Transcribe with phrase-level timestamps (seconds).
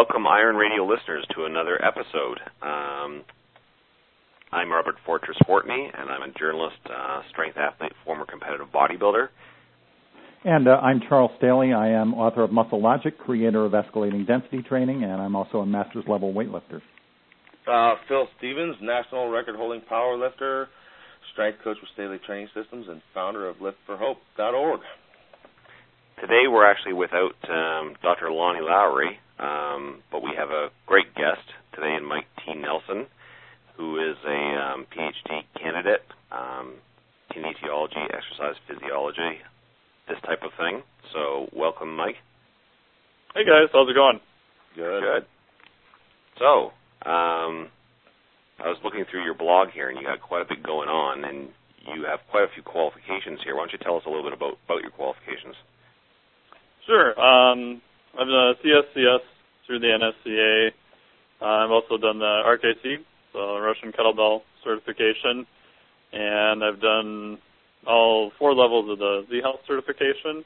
[0.00, 2.40] right, welcome Iron Radio listeners to another episode.
[2.62, 3.22] Um,
[4.52, 9.28] I'm Robert Fortress Fortney, and I'm a journalist, uh, strength athlete, former competitive bodybuilder.
[10.44, 11.72] And uh, I'm Charles Staley.
[11.72, 15.66] I am author of Muscle Logic, creator of Escalating Density Training, and I'm also a
[15.66, 16.80] master's level weightlifter.
[17.68, 20.68] Uh, Phil Stevens, national record holding power lifter,
[21.32, 24.80] strength coach with Staley Training Systems, and founder of liftforhope.org.
[26.20, 28.30] Today we're actually without um, Dr.
[28.30, 31.42] Lonnie Lowery, um, but we have a great guest
[31.74, 32.54] today in Mike T.
[32.54, 33.06] Nelson,
[33.76, 36.74] who is a um, PhD candidate, um,
[37.32, 39.40] kinesiology, exercise physiology,
[40.08, 40.82] this type of thing.
[41.12, 42.16] So welcome, Mike.
[43.34, 44.20] Hey guys, how's it going?
[44.76, 45.00] Good.
[45.00, 45.26] Good.
[46.38, 46.72] So,
[47.08, 47.68] um,
[48.60, 51.24] I was looking through your blog here, and you got quite a bit going on,
[51.24, 51.48] and
[51.94, 53.56] you have quite a few qualifications here.
[53.56, 55.56] Why don't you tell us a little bit about, about your qualifications?
[56.86, 57.18] Sure.
[57.18, 57.80] Um,
[58.18, 59.20] I've done CSCS
[59.66, 60.70] through the NSCA.
[61.40, 62.96] Uh, I've also done the RKC,
[63.32, 65.46] so Russian kettlebell certification,
[66.12, 67.38] and I've done
[67.86, 70.44] all four levels of the Z Health certification,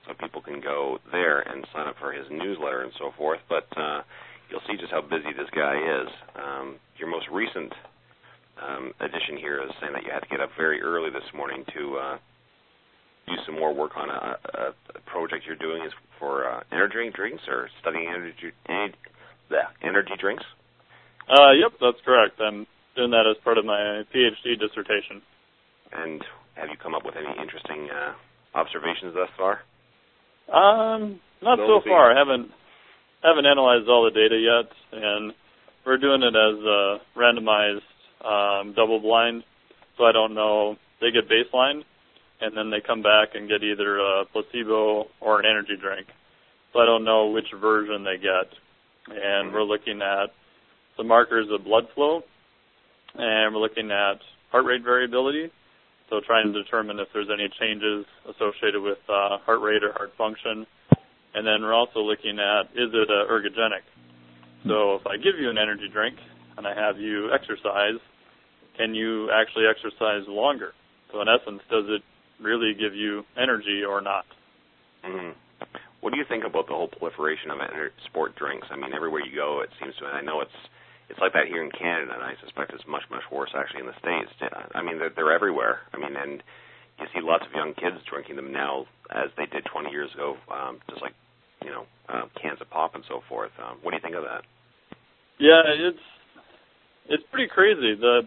[0.07, 3.41] So people can go there and sign up for his newsletter and so forth.
[3.49, 4.03] But uh,
[4.51, 6.09] you'll see just how busy this guy is.
[6.35, 7.73] Um, your most recent
[8.61, 11.65] um, edition here is saying that you had to get up very early this morning
[11.75, 12.17] to uh,
[13.27, 14.65] do some more work on a, a,
[14.99, 18.97] a project you're doing is for uh, energy drinks or studying energy energy,
[19.83, 20.45] energy drinks.
[21.29, 22.41] Uh, yep, that's correct.
[22.41, 25.23] I'm doing that as part of my PhD dissertation.
[25.93, 26.23] And
[26.55, 28.15] have you come up with any interesting uh,
[28.55, 29.61] observations thus far?
[30.49, 32.13] Um, not so far.
[32.13, 32.51] I haven't
[33.23, 35.33] haven't analyzed all the data yet, and
[35.87, 37.87] we're doing it as a randomized
[38.25, 39.45] um, double blind.
[39.99, 40.77] So I don't know.
[41.01, 41.83] They get baseline,
[42.41, 46.07] and then they come back and get either a placebo or an energy drink.
[46.73, 48.49] So I don't know which version they get,
[49.09, 50.31] and we're looking at
[50.97, 52.23] the markers of blood flow,
[53.15, 54.19] and we're looking at
[54.51, 55.51] heart rate variability.
[56.13, 60.13] So trying to determine if there's any changes associated with uh, heart rate or heart
[60.19, 60.67] function.
[61.33, 63.81] And then we're also looking at is it uh, ergogenic?
[64.69, 66.17] So if I give you an energy drink
[66.59, 67.97] and I have you exercise,
[68.77, 70.77] can you actually exercise longer?
[71.11, 72.03] So in essence, does it
[72.45, 74.27] really give you energy or not?
[75.09, 75.33] Mm-hmm.
[76.03, 77.59] What do you think about the whole proliferation of
[78.05, 78.67] sport drinks?
[78.71, 80.05] I mean, everywhere you go, it seems to.
[80.05, 80.61] And I know it's
[81.13, 83.87] it's like that here in Canada, and I suspect it's much much worse actually in
[83.93, 84.33] the states.
[84.75, 85.85] I mean, they're, they're everywhere.
[85.93, 86.43] I mean, and
[86.97, 90.41] you see lots of young kids drinking them now, as they did 20 years ago,
[90.49, 91.13] um, just like
[91.61, 93.53] you know uh, cans of pop and so forth.
[93.61, 94.49] Um, what do you think of that?
[95.37, 96.05] Yeah, it's
[97.13, 97.93] it's pretty crazy.
[97.93, 98.25] The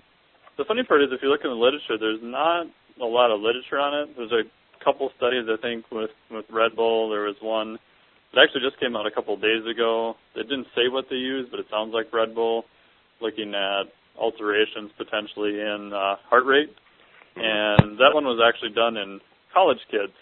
[0.57, 2.69] the funny part is if you look in the literature, there's not
[3.01, 4.13] a lot of literature on it.
[4.13, 4.45] There's a
[4.85, 7.09] couple studies I think with with Red Bull.
[7.09, 7.81] There was one
[8.34, 10.16] that actually just came out a couple of days ago.
[10.35, 12.66] It didn't say what they used, but it sounds like Red Bull,
[13.21, 16.73] looking at alterations potentially in uh, heart rate.
[17.35, 19.19] And that one was actually done in
[19.53, 20.13] college kids.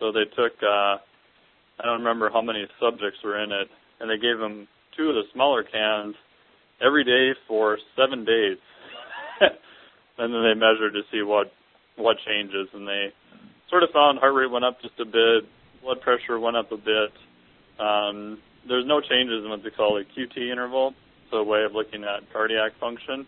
[0.00, 0.98] So they took uh,
[1.78, 3.68] I don't remember how many subjects were in it,
[4.00, 4.66] and they gave them
[4.96, 6.14] two of the smaller cans
[6.84, 8.58] every day for seven days.
[9.40, 11.52] and then they measured to see what
[11.96, 13.12] what changes, and they
[13.70, 15.50] sort of found heart rate went up just a bit,
[15.82, 17.10] blood pressure went up a bit.
[17.78, 20.94] Um, there's no changes in what they call a QT interval,
[21.36, 23.26] a way of looking at cardiac function.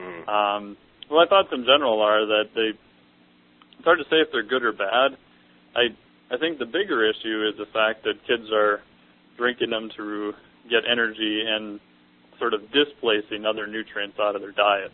[0.00, 0.28] Mm.
[0.28, 0.76] Um,
[1.10, 2.70] well, my thoughts in general are that they.
[3.78, 5.16] It's hard to say if they're good or bad.
[5.74, 5.88] I
[6.32, 8.80] I think the bigger issue is the fact that kids are
[9.36, 10.32] drinking them to
[10.68, 11.80] get energy and
[12.38, 14.92] sort of displacing other nutrients out of their diet.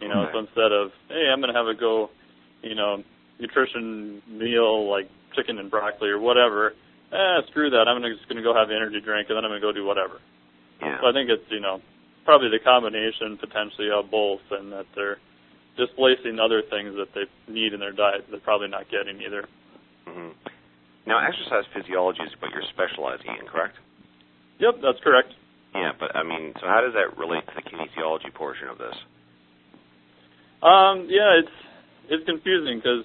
[0.00, 0.32] You know, Okay.
[0.32, 2.10] so instead of hey, I'm going to have a go,
[2.62, 3.02] you know,
[3.38, 6.74] nutrition meal like chicken and broccoli or whatever.
[7.12, 7.86] Eh, screw that.
[7.88, 9.72] I'm just going to go have an energy drink and then I'm going to go
[9.72, 10.18] do whatever.
[10.82, 10.98] Yeah.
[11.00, 11.80] So I think it's you know
[12.24, 15.18] probably the combination potentially of both, and that they're
[15.76, 19.46] displacing other things that they need in their diet that they're probably not getting either.
[20.06, 20.36] hmm
[21.06, 23.76] Now, exercise physiology is what you're specializing in, correct?
[24.60, 25.32] Yep, that's correct.
[25.74, 28.94] Yeah, but I mean, so how does that relate to the kinesiology portion of this?
[30.62, 31.56] Um, yeah, it's
[32.10, 33.04] it's confusing because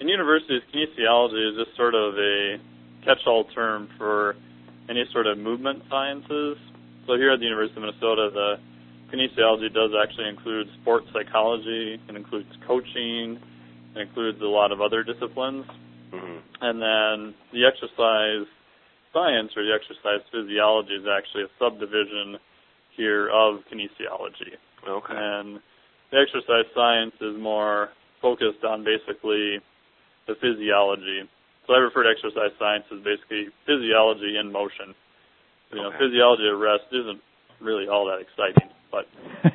[0.00, 2.56] in universities, kinesiology is just sort of a
[3.04, 4.36] catch-all term for
[4.88, 6.56] any sort of movement sciences.
[7.06, 8.58] So here at the University of Minnesota, the
[9.14, 13.38] kinesiology does actually include sports psychology, it includes coaching,
[13.94, 15.64] it includes a lot of other disciplines.
[16.12, 16.38] Mm-hmm.
[16.60, 18.46] And then the exercise
[19.12, 22.38] science or the exercise physiology is actually a subdivision
[22.96, 24.58] here of kinesiology.
[24.88, 25.14] Okay.
[25.14, 25.60] And
[26.10, 29.62] the exercise science is more focused on basically
[30.26, 31.22] the physiology.
[31.66, 34.94] So I refer to exercise science as basically physiology in motion.
[35.76, 35.98] You know, Okay.
[36.08, 37.20] physiology at rest isn't
[37.60, 39.04] really all that exciting, but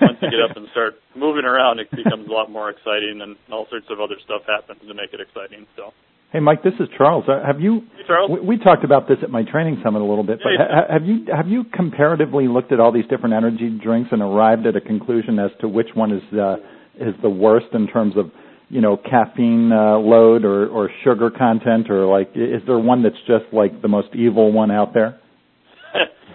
[0.02, 3.36] once you get up and start moving around, it becomes a lot more exciting, and
[3.52, 5.66] all sorts of other stuff happens to make it exciting.
[5.76, 5.94] So,
[6.32, 7.26] Hey, Mike, this is Charles.
[7.28, 7.82] Uh, have you?
[7.98, 8.32] hey, Charles.
[8.32, 11.04] We, we talked about this at my training summit a little bit, but ha- have
[11.06, 14.82] you have you comparatively looked at all these different energy drinks and arrived at a
[14.82, 16.56] conclusion as to which one is uh,
[17.00, 18.32] is the worst in terms of
[18.70, 23.20] you know caffeine uh, load or or sugar content or like is there one that's
[23.28, 25.20] just like the most evil one out there?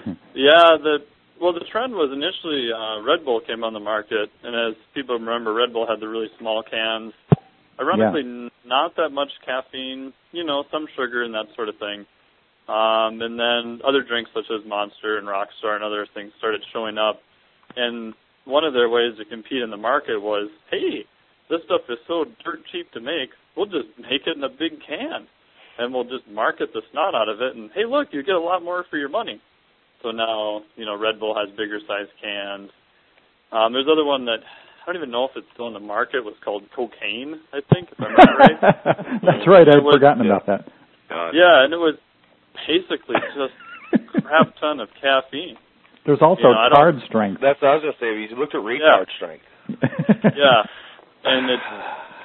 [0.35, 0.99] yeah, the
[1.41, 5.19] well, the trend was initially uh, Red Bull came on the market, and as people
[5.19, 7.13] remember, Red Bull had the really small cans.
[7.79, 12.07] Ironically, n not that much caffeine, you know, some sugar and that sort of thing.
[12.69, 16.99] Um, and then other drinks such as Monster and Rockstar and other things started showing
[16.99, 17.21] up.
[17.77, 18.15] And
[18.45, 21.05] one of their ways to compete in the market was, hey,
[21.49, 24.83] this stuff is so dirt cheap to make, we'll just make it in a big
[24.83, 25.29] can,
[25.79, 27.55] and we'll just market the snot out of it.
[27.55, 29.41] And hey, look, you get a lot more for your money.
[30.03, 32.71] So now, you know, Red Bull has bigger size cans.
[33.53, 36.19] Um, there's another one that I don't even know if it's still in the market.
[36.19, 39.21] It Was called cocaine, I think, if I remember right.
[39.23, 39.67] that's right.
[39.67, 40.31] I'd forgotten yeah.
[40.31, 40.63] about that.
[41.09, 41.31] God.
[41.35, 41.95] Yeah, and it was
[42.67, 43.39] basically just
[43.95, 45.57] a crap ton of caffeine.
[46.05, 47.41] There's also You know, card strength.
[47.43, 48.15] That's what I was gonna say.
[48.15, 49.45] You looked at retard strength.
[50.37, 50.63] Yeah,
[51.25, 51.71] and it's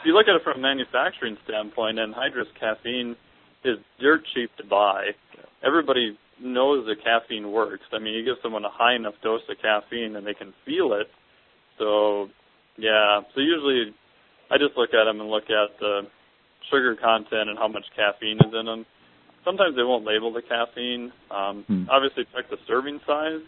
[0.01, 3.15] if you look at it from a manufacturing standpoint, anhydrous caffeine
[3.63, 5.13] is dirt cheap to buy.
[5.63, 7.83] Everybody knows that caffeine works.
[7.93, 10.93] I mean, you give someone a high enough dose of caffeine and they can feel
[10.93, 11.07] it.
[11.77, 12.27] So,
[12.77, 13.21] yeah.
[13.33, 13.93] So usually,
[14.49, 16.01] I just look at them and look at the
[16.69, 18.85] sugar content and how much caffeine is in them.
[19.43, 21.11] Sometimes they won't label the caffeine.
[21.31, 21.89] Um, Hmm.
[21.89, 23.41] Obviously, check the serving size.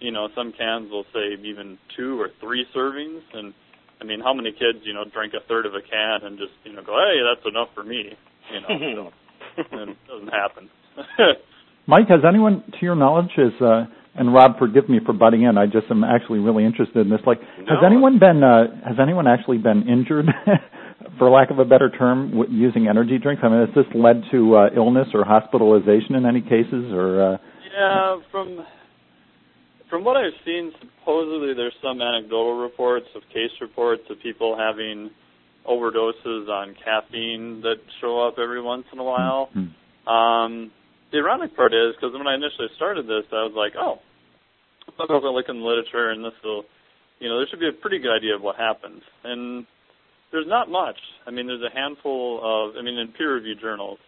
[0.00, 3.52] You know, some cans will say even two or three servings, and
[4.00, 6.52] I mean, how many kids, you know, drink a third of a can and just,
[6.64, 8.14] you know, go, hey, that's enough for me.
[8.52, 8.68] You know,
[9.58, 10.70] so and it doesn't happen.
[11.88, 15.56] Mike, has anyone, to your knowledge, is uh, and Rob, forgive me for butting in.
[15.56, 17.20] I just am actually really interested in this.
[17.26, 20.26] Like, has anyone been uh, has anyone actually been injured,
[21.18, 23.42] for lack of a better term, w- using energy drinks?
[23.42, 27.22] I mean, has this led to uh, illness or hospitalization in any cases, or?
[27.22, 27.36] Uh,
[27.72, 28.66] yeah, from
[29.88, 35.10] from what I've seen, supposedly there's some anecdotal reports of case reports of people having
[35.64, 39.48] overdoses on caffeine that show up every once in a while.
[39.54, 40.10] hmm.
[40.10, 40.72] Um,
[41.12, 43.98] the ironic part is because when I initially started this, I was like, oh,
[44.98, 46.64] I'll go look in the literature, and this will,
[47.20, 49.02] you know, there should be a pretty good idea of what happens.
[49.24, 49.66] And
[50.32, 50.98] there's not much.
[51.26, 53.98] I mean, there's a handful of, I mean, in peer-reviewed journals,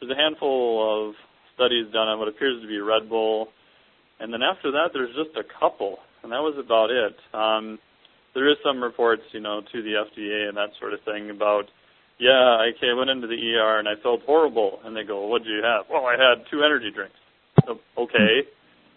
[0.00, 1.14] there's a handful of
[1.54, 3.48] studies done on what appears to be Red Bull,
[4.20, 7.16] and then after that, there's just a couple, and that was about it.
[7.34, 7.78] Um,
[8.34, 11.64] there is some reports, you know, to the FDA and that sort of thing about
[12.22, 14.78] yeah, I went into the ER and I felt horrible.
[14.84, 15.86] And they go, what did you have?
[15.90, 17.16] Well, I had two energy drinks.
[17.66, 18.46] So, okay.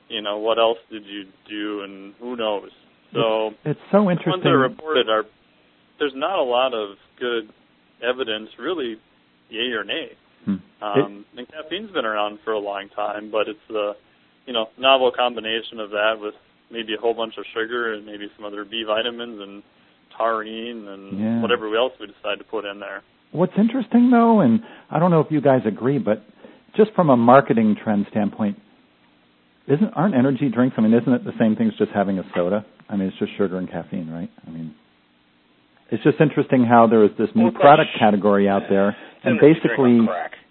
[0.09, 2.69] You know, what else did you do and who knows?
[3.13, 4.25] So it's so interesting.
[4.25, 5.23] the ones that are reported are,
[5.97, 7.49] there's not a lot of good
[8.03, 8.97] evidence really,
[9.49, 10.09] yay or nay.
[10.45, 10.55] Hmm.
[10.83, 13.93] Um, and caffeine's been around for a long time, but it's the,
[14.45, 16.35] you know, novel combination of that with
[16.69, 19.63] maybe a whole bunch of sugar and maybe some other B vitamins and
[20.15, 21.41] taurine and Yeah.
[21.41, 23.01] whatever else we decide to put in there.
[23.31, 26.23] What's interesting though, and I don't know if you guys agree, but
[26.75, 28.57] just from a marketing trend standpoint,
[29.67, 30.75] isn't aren't energy drinks?
[30.77, 32.65] I mean, isn't it the same thing as just having a soda?
[32.89, 34.29] I mean, it's just sugar and caffeine, right?
[34.45, 34.75] I mean,
[35.91, 39.39] it's just interesting how there is this new Well, product sh- category out there, and
[39.39, 39.99] basically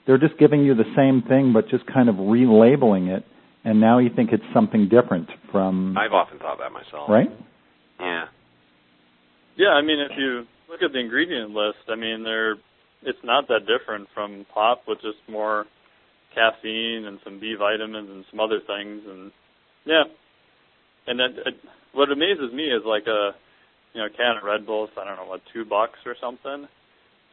[0.07, 3.25] they're just giving you the same thing, but just kind of relabeling it,
[3.64, 7.09] and now you think it's something different from I've often thought that myself.
[7.09, 7.31] right.
[8.00, 8.25] Yeah.
[9.57, 12.57] Yeah, I mean, if you look at the ingredient list, I mean, they're
[13.07, 15.66] it's not that different from pop with just more
[16.35, 19.31] caffeine and some B vitamins and some other things, and
[19.87, 20.04] yeah.
[21.07, 21.54] And then it,
[21.93, 23.31] what amazes me is like a
[23.93, 26.66] you know can of Red Bull, I don't know what two bucks or something,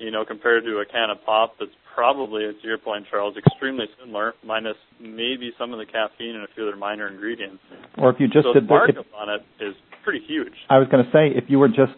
[0.02, 3.86] you know, compared to a can of pop that's probably, to your point, Charles, extremely
[4.00, 7.62] similar, minus maybe some of the caffeine and a few other minor ingredients.
[7.98, 10.54] Or if you just so did the the, markup on it is pretty huge.
[10.70, 11.94] I was going to say, if you were just,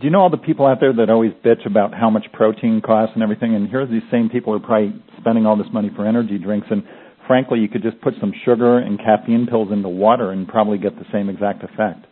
[0.00, 2.80] do you know all the people out there that always bitch about how much protein
[2.80, 3.54] costs and everything?
[3.54, 6.66] And here's these same people who are probably spending all this money for energy drinks.
[6.70, 6.82] And
[7.26, 10.96] frankly, you could just put some sugar and caffeine pills into water and probably get
[10.96, 12.06] the same exact effect,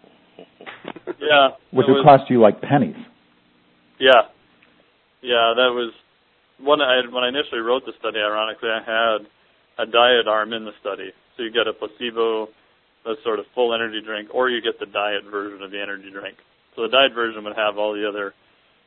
[1.19, 2.97] Yeah, which would was- cost you like pennies.
[3.99, 4.29] Yeah,
[5.23, 5.93] yeah, that was
[6.63, 9.27] when I when I initially wrote the study, ironically, I had
[9.79, 11.13] a diet arm in the study.
[11.37, 12.49] So you get a placebo,
[13.07, 16.11] a sort of full energy drink, or you get the diet version of the energy
[16.11, 16.37] drink.
[16.77, 18.35] So the diet version would have all the other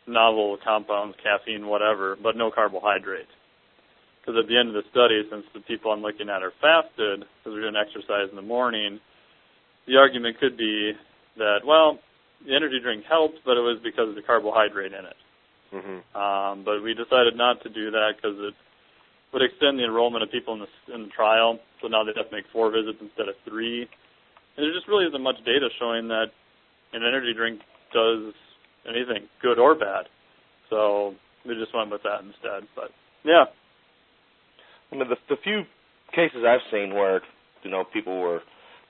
[0.07, 3.31] novel compounds, caffeine, whatever, but no carbohydrates.
[4.21, 7.19] Because at the end of the study, since the people I'm looking at are fasted,
[7.19, 8.99] because we're doing exercise in the morning,
[9.85, 10.93] the argument could be
[11.37, 11.99] that, well,
[12.45, 15.19] the energy drink helped, but it was because of the carbohydrate in it.
[15.73, 15.99] Mm-hmm.
[16.15, 18.53] Um, but we decided not to do that because it
[19.33, 21.59] would extend the enrollment of people in the in the trial.
[21.81, 23.89] So now they have to make four visits instead of three.
[24.55, 26.29] And there just really isn't much data showing that
[26.93, 27.61] an energy drink
[27.93, 28.33] does
[28.87, 30.05] anything good or bad.
[30.69, 31.13] So
[31.45, 32.67] we just went with that instead.
[32.75, 32.89] But
[33.23, 33.45] yeah,
[34.91, 35.63] I mean, the, the few
[36.13, 37.21] cases I've seen where
[37.63, 38.41] you know people were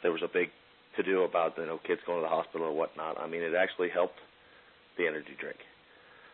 [0.01, 0.50] there was a big
[0.98, 3.19] to do about you know kids going to the hospital or whatnot.
[3.19, 4.17] I mean, it actually helped
[4.98, 5.57] the energy drink.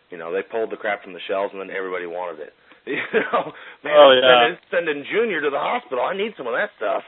[0.10, 2.54] You know, they pulled the crap from the shelves and then everybody wanted it.
[2.90, 3.52] You know,
[3.84, 4.58] man, Oh, yeah.
[4.74, 6.04] sending, sending Junior to the hospital.
[6.04, 7.04] I need some of that stuff.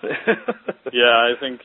[0.92, 1.60] yeah, I think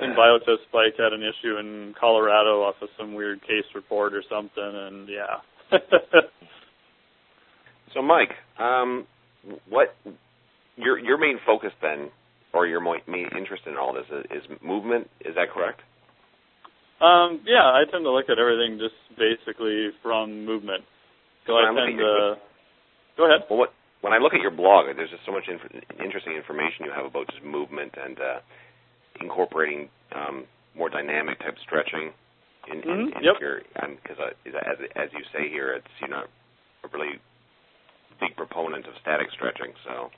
[0.00, 4.14] I think Biotest Spike had an issue in Colorado off of some weird case report
[4.14, 5.40] or something, and yeah.
[7.94, 9.04] So, Mike, um,
[9.68, 9.94] what
[10.76, 12.08] your your main focus then,
[12.54, 15.10] or your main interest in all this is, is movement?
[15.24, 15.80] Is that correct?
[17.00, 20.84] um, yeah, I tend to look at everything just basically from movement.
[21.46, 22.40] So When I tend your- to.
[23.16, 23.42] Go ahead.
[23.50, 26.86] Well, what when I look at your blog, there's just so much inf- interesting information
[26.86, 28.38] you have about just movement and uh,
[29.20, 30.44] incorporating um,
[30.76, 32.12] more dynamic type stretching
[32.70, 33.40] in, in, Mhm, in yep.
[33.40, 33.62] your
[34.02, 36.28] because as as you say here, it's you're not
[36.84, 37.18] a really
[38.20, 40.10] big proponent of static stretching, so.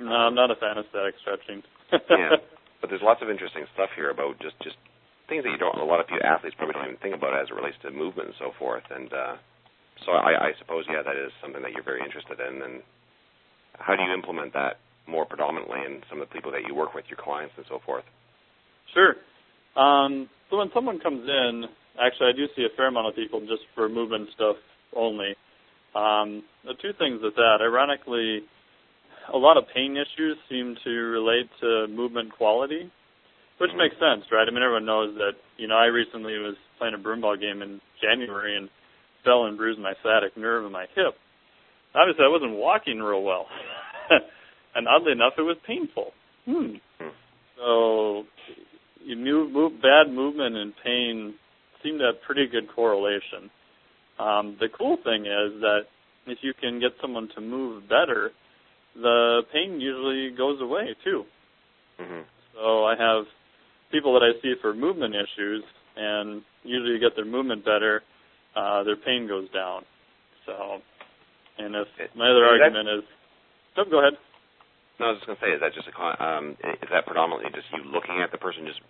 [0.00, 1.62] No, I'm not a fan of static stretching.
[1.92, 2.36] yeah,
[2.80, 4.76] but there's lots of interesting stuff here about just just
[5.28, 5.76] things that you don't.
[5.78, 8.28] A lot of people, athletes probably don't even think about as it relates to movement
[8.32, 8.84] and so forth.
[8.90, 9.36] And uh,
[10.06, 12.62] so I, I suppose, yeah, that is something that you're very interested in.
[12.62, 12.82] And
[13.76, 16.94] how do you implement that more predominantly in some of the people that you work
[16.94, 18.04] with, your clients and so forth?
[18.94, 19.16] Sure.
[19.80, 21.64] Um, so when someone comes in,
[22.02, 24.56] actually, I do see a fair amount of people just for movement stuff
[24.94, 25.34] only.
[25.94, 28.44] Um, the two things with that, ironically,
[29.32, 32.90] a lot of pain issues seem to relate to movement quality,
[33.58, 34.46] which makes sense, right?
[34.48, 35.32] I mean, everyone knows that.
[35.56, 38.68] You know, I recently was playing a broomball game in January and
[39.24, 41.14] fell and bruised my sciatic nerve in my hip.
[41.94, 43.46] Obviously, I wasn't walking real well,
[44.78, 46.12] and oddly enough, it was painful.
[46.46, 46.78] Hmm.
[47.58, 48.22] So,
[49.04, 51.34] you move, move, bad movement and pain
[51.82, 53.50] seem to have pretty good correlation.
[54.20, 55.80] Um, the cool thing is that
[56.26, 58.30] if you can get someone to move better,
[58.94, 61.24] the pain usually goes away too.
[61.98, 62.22] hmm
[62.54, 63.24] So I have
[63.90, 65.64] people that I see for movement issues,
[65.96, 68.02] and usually you get their movement better,
[68.54, 69.82] uh, their pain goes down.
[70.46, 70.78] So,
[71.58, 73.04] and if my other argument is,
[73.76, 74.14] oh, go ahead.
[74.98, 77.50] No, I was just going to say, is that just a um, is that predominantly
[77.54, 78.82] just you looking at the person just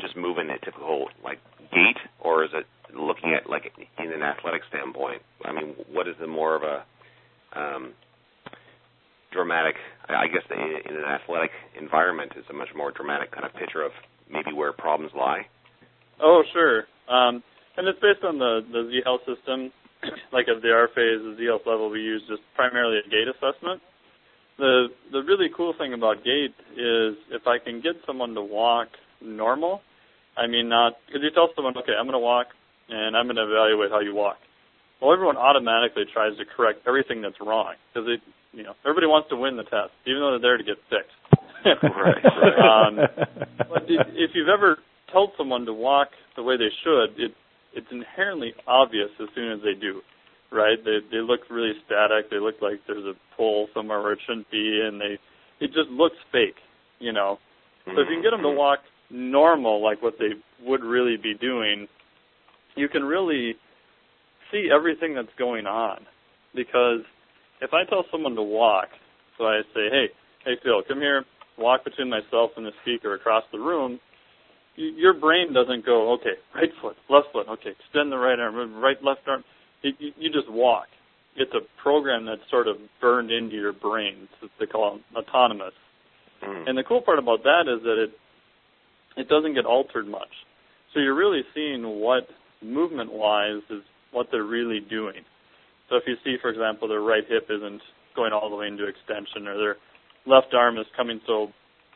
[0.00, 1.38] just moving a typical like
[1.70, 5.22] gait, or is it looking at like in an athletic standpoint?
[5.44, 6.82] I mean, what is the more of a
[7.54, 7.94] um,
[9.30, 9.76] dramatic?
[10.08, 10.58] I guess in,
[10.90, 13.92] in an athletic environment, is a much more dramatic kind of picture of
[14.26, 15.46] maybe where problems lie.
[16.20, 16.90] Oh, sure.
[17.06, 17.42] Um,
[17.76, 19.70] and it's based on the the Z Health system.
[20.32, 23.30] like of the R phase, the Z Health level, we use just primarily a gait
[23.30, 23.80] assessment.
[24.62, 28.86] The the really cool thing about gait is if I can get someone to walk
[29.20, 29.82] normal,
[30.38, 32.46] I mean not because you tell someone, okay, I'm going to walk
[32.88, 34.38] and I'm going to evaluate how you walk.
[35.00, 38.20] Well, everyone automatically tries to correct everything that's wrong because it,
[38.52, 41.18] you know, everybody wants to win the test, even though they're there to get fixed.
[41.82, 42.58] Right, right.
[42.58, 42.96] Um,
[43.70, 44.78] but if if you've ever
[45.12, 47.34] told someone to walk the way they should, it
[47.74, 50.02] it's inherently obvious as soon as they do,
[50.52, 50.78] right?
[50.84, 52.30] They they look really static.
[52.30, 55.18] They look like there's a pull somewhere where it shouldn't be, and they
[55.60, 56.56] it just looks fake,
[56.98, 57.38] you know.
[57.86, 58.58] So if you can get them to mm-hmm.
[58.58, 58.78] walk
[59.10, 60.30] normal, like what they
[60.64, 61.88] would really be doing,
[62.76, 63.56] you can really
[64.50, 66.06] see everything that's going on.
[66.54, 67.00] Because
[67.60, 68.88] if I tell someone to walk,
[69.38, 70.06] so I say, hey,
[70.44, 71.24] hey Phil, come here,
[71.58, 73.98] walk between myself and the speaker across the room,
[74.76, 78.96] your brain doesn't go, okay, right foot, left foot, okay, extend the right arm, right
[79.02, 79.44] left arm.
[79.82, 80.86] It, you, just walk.
[81.36, 84.28] It's a program that's sort of burned into your brain.
[84.42, 85.74] It's, they call it autonomous.
[86.42, 86.68] Mhm.
[86.68, 88.10] And the cool part about that is that it
[89.16, 90.32] it doesn't get altered much.
[90.92, 92.28] So you're really seeing what
[92.62, 95.24] movement wise is what they're really doing.
[95.88, 97.82] So if you see, for example, their right hip isn't
[98.16, 99.76] going all the way into extension or their
[100.26, 101.52] left arm is coming so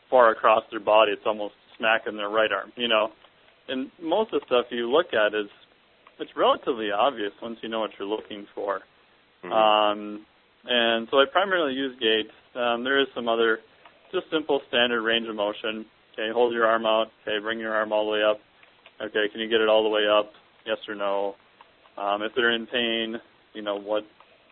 [0.09, 3.09] far across their body it's almost smacking their right arm, you know.
[3.67, 5.49] And most of the stuff you look at is
[6.19, 8.81] it's relatively obvious once you know what you're looking for.
[9.43, 9.51] Mhm.
[9.51, 10.25] Um,
[10.65, 12.33] and so I primarily use gaits.
[12.55, 13.59] Um, there is some other,
[14.11, 15.85] just simple standard range of motion.
[16.13, 17.11] Okay, hold your arm out.
[17.21, 18.39] Okay, bring your arm all the way up.
[18.99, 20.33] Okay, can you get it all the way up?
[20.65, 21.35] Yes or no?
[21.97, 23.21] Um, if they're in pain,
[23.53, 24.03] you know what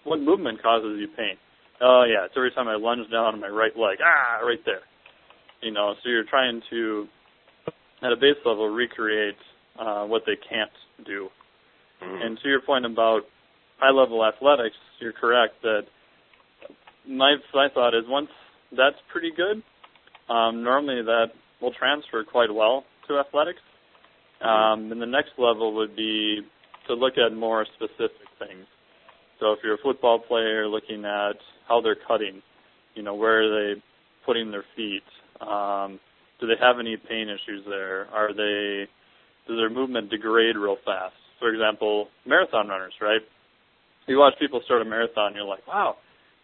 [0.04, 1.38] what movement causes you pain?
[1.82, 3.98] Oh yeah, it's every time I lunge down on my right leg.
[4.02, 4.82] Ah, right there.
[5.62, 7.08] You know, so you're trying to,
[8.04, 9.36] at a base level, recreate
[9.80, 10.72] uh, what they can't
[11.06, 11.30] do.
[12.02, 12.26] Mhm.
[12.26, 13.26] And to your point about
[13.80, 15.86] high level athletics, you're correct that
[17.08, 18.30] my my thought is once
[18.72, 19.62] that's pretty good,
[20.30, 23.62] um, normally that will transfer quite well to athletics.
[24.42, 26.42] Um, and the next level would be
[26.88, 28.66] to look at more specific things.
[29.40, 31.38] So if you're a football player, looking at
[31.68, 32.42] how they're cutting,
[32.96, 33.82] you know, where are they
[34.26, 35.04] putting their feet?
[35.42, 36.00] Um,
[36.40, 38.08] do they have any pain issues there?
[38.14, 38.88] Are they
[39.48, 41.14] does their movement degrade real fast?
[41.40, 43.22] For example, marathon runners, right?
[44.08, 45.96] You watch people start a marathon, you're like, wow,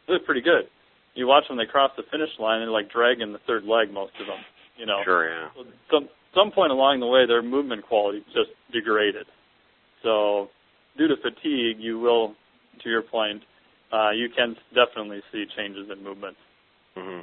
[0.08, 0.66] they look pretty good.
[1.14, 4.14] You watch them, they cross the finish line, they're like dragging the third leg, most
[4.20, 4.40] of them.
[4.78, 5.50] You know, Sure, yeah.
[5.56, 9.28] so some some point along the way, their movement quality just degraded.
[10.02, 10.48] So,
[10.98, 12.34] due to fatigue, you will,
[12.82, 13.44] to your point,
[13.94, 16.38] uh, you can definitely see changes in movement.
[16.96, 17.20] hmm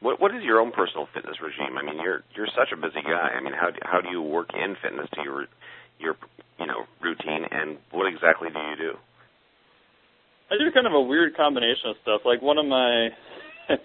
[0.00, 1.78] What what is your own personal fitness regime?
[1.78, 3.30] I mean, you're you're such a busy guy.
[3.38, 5.46] I mean, how do, how do you work in fitness to your
[6.00, 6.16] your
[6.58, 8.92] you know routine, and what exactly do you do?
[10.50, 12.22] I do kind of a weird combination of stuff.
[12.24, 13.10] Like one of my,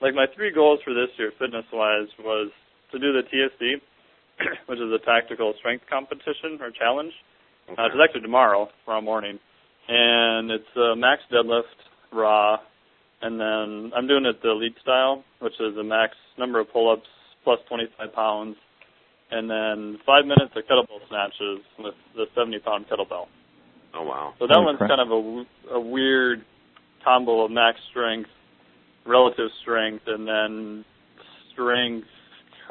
[0.00, 2.52] like my three goals for this year, fitness wise, was
[2.92, 3.82] to do the TSC,
[4.66, 7.12] which is a tactical strength competition or challenge.
[7.68, 9.40] Uh, it's actually tomorrow, tomorrow morning,
[9.88, 11.74] and it's a max deadlift
[12.12, 12.58] raw,
[13.22, 17.08] and then I'm doing it the elite style, which is a max number of pull-ups
[17.42, 18.56] plus 25 pounds,
[19.30, 23.26] and then five minutes of kettlebell snatches with the 70 pound kettlebell.
[23.94, 24.34] Oh wow.
[24.38, 24.90] So that Holy one's crap.
[24.90, 26.44] kind of a, a weird
[27.04, 28.28] combo of max strength,
[29.06, 30.84] relative strength, and then
[31.52, 32.06] strength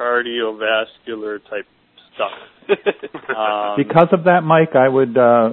[0.00, 1.66] cardiovascular type
[2.14, 2.30] stuff.
[3.36, 5.50] Um, Because of that, Mike, I would uh,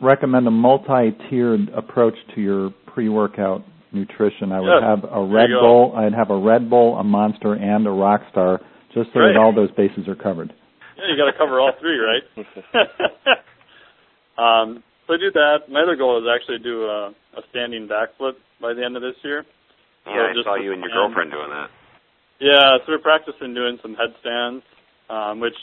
[0.00, 4.52] recommend a multi-tiered approach to your pre-workout nutrition.
[4.52, 4.82] I would Yes.
[4.82, 5.48] have a Red.
[5.60, 8.60] Bull, I'd have a Red Bull, a Monster, and a Rockstar,
[8.96, 9.34] just so Right.
[9.34, 10.52] that all those bases are covered.
[10.96, 12.24] yeah, you got to cover all three, right?
[14.40, 15.68] um, so I do that.
[15.68, 19.14] My other goal is actually do a, a standing backflip by the end of this
[19.22, 19.44] year.
[20.06, 21.68] Yeah, So I just saw you and your girlfriend doing that.
[22.40, 24.64] Yeah, so we're practicing doing some headstands,
[25.10, 25.56] um, which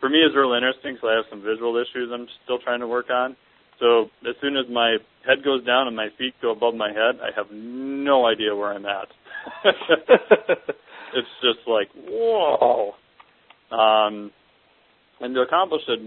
[0.00, 2.86] for me is really interesting because I have some visual issues I'm still trying to
[2.86, 3.36] work on.
[3.80, 7.18] So as soon as my head goes down and my feet go above my head,
[7.20, 9.08] I have no idea where I'm at.
[11.14, 12.92] it's just like whoa.
[13.70, 14.30] Um,
[15.20, 16.00] and to accomplish it,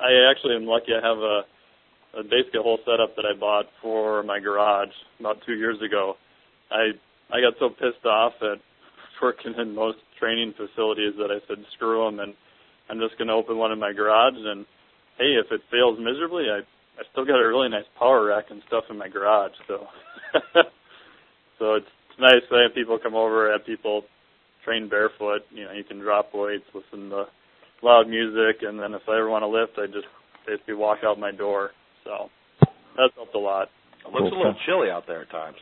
[0.00, 0.92] I actually am lucky.
[0.92, 1.40] I have a,
[2.18, 6.14] a basically a whole setup that I bought for my garage about two years ago.
[6.70, 6.92] I
[7.30, 8.58] I got so pissed off at
[9.22, 12.34] working in most training facilities that I said screw them, and
[12.88, 14.36] I'm just going to open one in my garage.
[14.36, 14.64] And
[15.18, 16.60] hey, if it fails miserably, I
[16.98, 19.52] I still got a really nice power rack and stuff in my garage.
[19.68, 19.86] So
[21.58, 24.04] so it's, it's nice to have people come over, have people
[24.66, 25.42] train barefoot.
[25.50, 27.24] You know, you can drop weights, listen to
[27.82, 30.10] loud music, and then if I ever want to lift, I just
[30.46, 31.70] basically walk out my door.
[32.04, 32.28] So
[32.60, 33.68] that's helped a lot.
[34.04, 35.56] It looks a little chilly out there at times.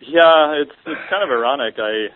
[0.00, 1.74] Yeah, it's it's kind of ironic.
[1.78, 2.08] I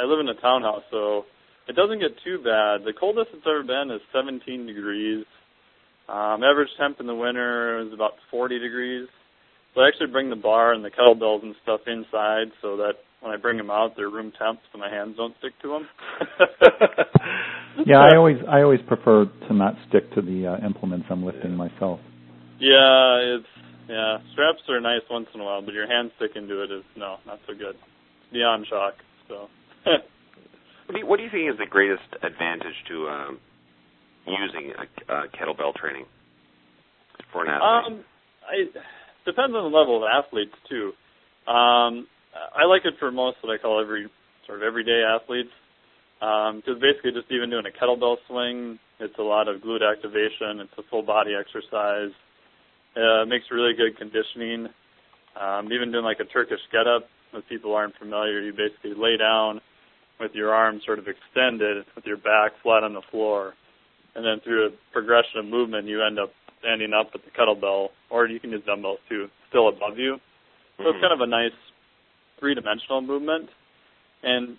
[0.00, 1.24] I live in a townhouse, so
[1.68, 2.84] it doesn't get too bad.
[2.84, 5.24] The coldest it's ever been is 17 degrees.
[6.08, 9.08] Um, average temp in the winter is about 40 degrees.
[9.74, 13.32] So I actually bring the bar and the kettlebells and stuff inside, so that when
[13.32, 15.88] I bring them out, they're room temp, so my hands don't stick to them.
[17.86, 21.54] Yeah, I always I always prefer to not stick to the uh, implements I'm lifting
[21.54, 22.00] myself.
[22.58, 23.46] Yeah, it's
[23.88, 24.18] yeah.
[24.32, 27.16] Straps are nice once in a while, but your hand sticking to it is no,
[27.26, 27.76] not so good.
[27.76, 28.94] It's beyond shock.
[29.28, 29.46] So
[30.90, 33.38] What do you, what do you think is the greatest advantage to um,
[34.26, 36.04] using a, a kettlebell training
[37.32, 37.98] for an athlete?
[37.98, 38.04] Um,
[38.42, 38.66] I
[39.24, 40.90] depends on the level of athletes too.
[41.48, 44.08] Um, I like it for most what I call every
[44.46, 45.50] sort of everyday athletes,
[46.20, 50.60] because basically just even doing a kettlebell swing, it's a lot of glute activation.
[50.60, 52.12] It's a full body exercise.
[52.96, 54.68] Uh, it makes really good conditioning.
[55.40, 59.16] Um, even doing like a Turkish get up, if people aren't familiar, you basically lay
[59.16, 59.60] down
[60.18, 63.54] with your arms sort of extended, with your back flat on the floor,
[64.14, 67.88] and then through a progression of movement, you end up standing up with the kettlebell,
[68.10, 70.20] or you can use dumbbells too, still above you.
[70.76, 71.00] So it's Mhm.
[71.00, 71.54] kind of a nice
[72.40, 73.48] three-dimensional movement.
[74.22, 74.56] And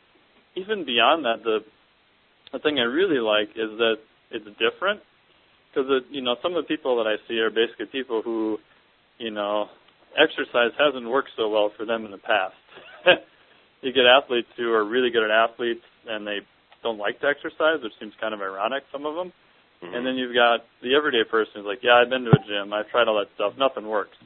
[0.55, 1.59] even beyond that, the
[2.53, 3.95] the thing I really like is that
[4.29, 4.99] it's different
[5.69, 8.57] because it, you know some of the people that I see are basically people who,
[9.17, 9.67] you know,
[10.19, 12.59] exercise hasn't worked so well for them in the past.
[13.81, 16.39] you get athletes who are really good at athletes and they
[16.83, 19.31] don't like to exercise, which seems kind of ironic, some of them.
[19.83, 19.95] Mm-hmm.
[19.95, 22.73] And then you've got the everyday person who's like, yeah, I've been to a gym,
[22.73, 24.17] I've tried all that stuff, nothing works.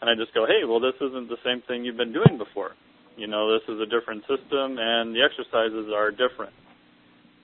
[0.00, 2.76] And I just go, hey, well, this isn't the same thing you've been doing before.
[3.16, 6.52] You know, this is a different system, and the exercises are different.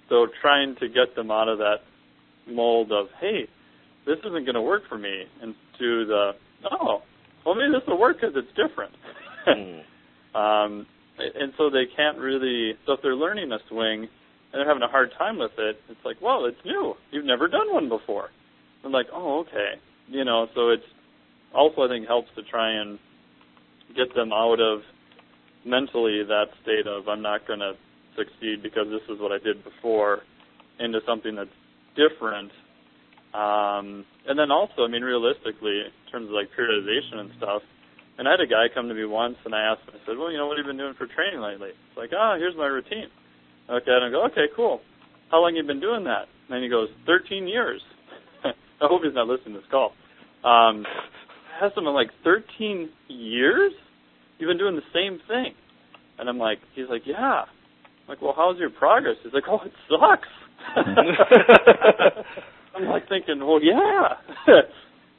[0.08, 1.82] So trying to get them out of that
[2.48, 3.48] mold of, hey,
[4.06, 6.32] this isn't going to work for me, and to the,
[6.72, 7.02] oh,
[7.44, 8.92] well, maybe this will work because it's different.
[9.46, 9.82] mm.
[10.34, 10.86] um,
[11.18, 12.72] and so they can't really.
[12.86, 14.08] So if they're learning a swing and
[14.52, 16.94] they're having a hard time with it, it's like, well, it's new.
[17.10, 18.30] You've never done one before.
[18.84, 19.80] I'm like, oh, okay.
[20.08, 20.84] You know, so it's
[21.54, 22.98] also I think helps to try and
[23.94, 24.80] get them out of
[25.64, 27.74] mentally that state of I'm not going to
[28.16, 30.20] succeed because this is what I did before
[30.78, 31.54] into something that's
[31.94, 32.50] different.
[33.32, 37.62] Um, and then also, I mean, realistically, in terms of like periodization and stuff,
[38.18, 40.18] and I had a guy come to me once, and I asked him, I said,
[40.18, 41.70] well, you know, what have you been doing for training lately?
[41.70, 43.08] It's like, ah, oh, here's my routine.
[43.70, 44.80] Okay, and I go, okay, cool.
[45.30, 46.26] How long have you been doing that?
[46.48, 47.80] And then he goes, 13 years.
[48.44, 49.92] I hope he's not listening to this call.
[50.44, 50.84] Um,
[51.62, 53.72] him, I'm like, 13 years?
[54.40, 55.54] You've been doing the same thing.
[56.18, 57.44] And I'm like, he's like, yeah.
[57.44, 59.16] I'm like, well, how's your progress?
[59.22, 60.28] He's like, oh, it sucks.
[62.76, 64.16] I'm like thinking, well, yeah.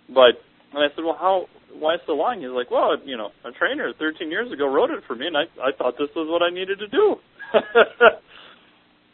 [0.09, 0.41] but
[0.73, 2.41] and I said, well, how why so long?
[2.41, 5.37] He's like, well, you know, a trainer 13 years ago wrote it for me, and
[5.37, 7.15] I I thought this was what I needed to do.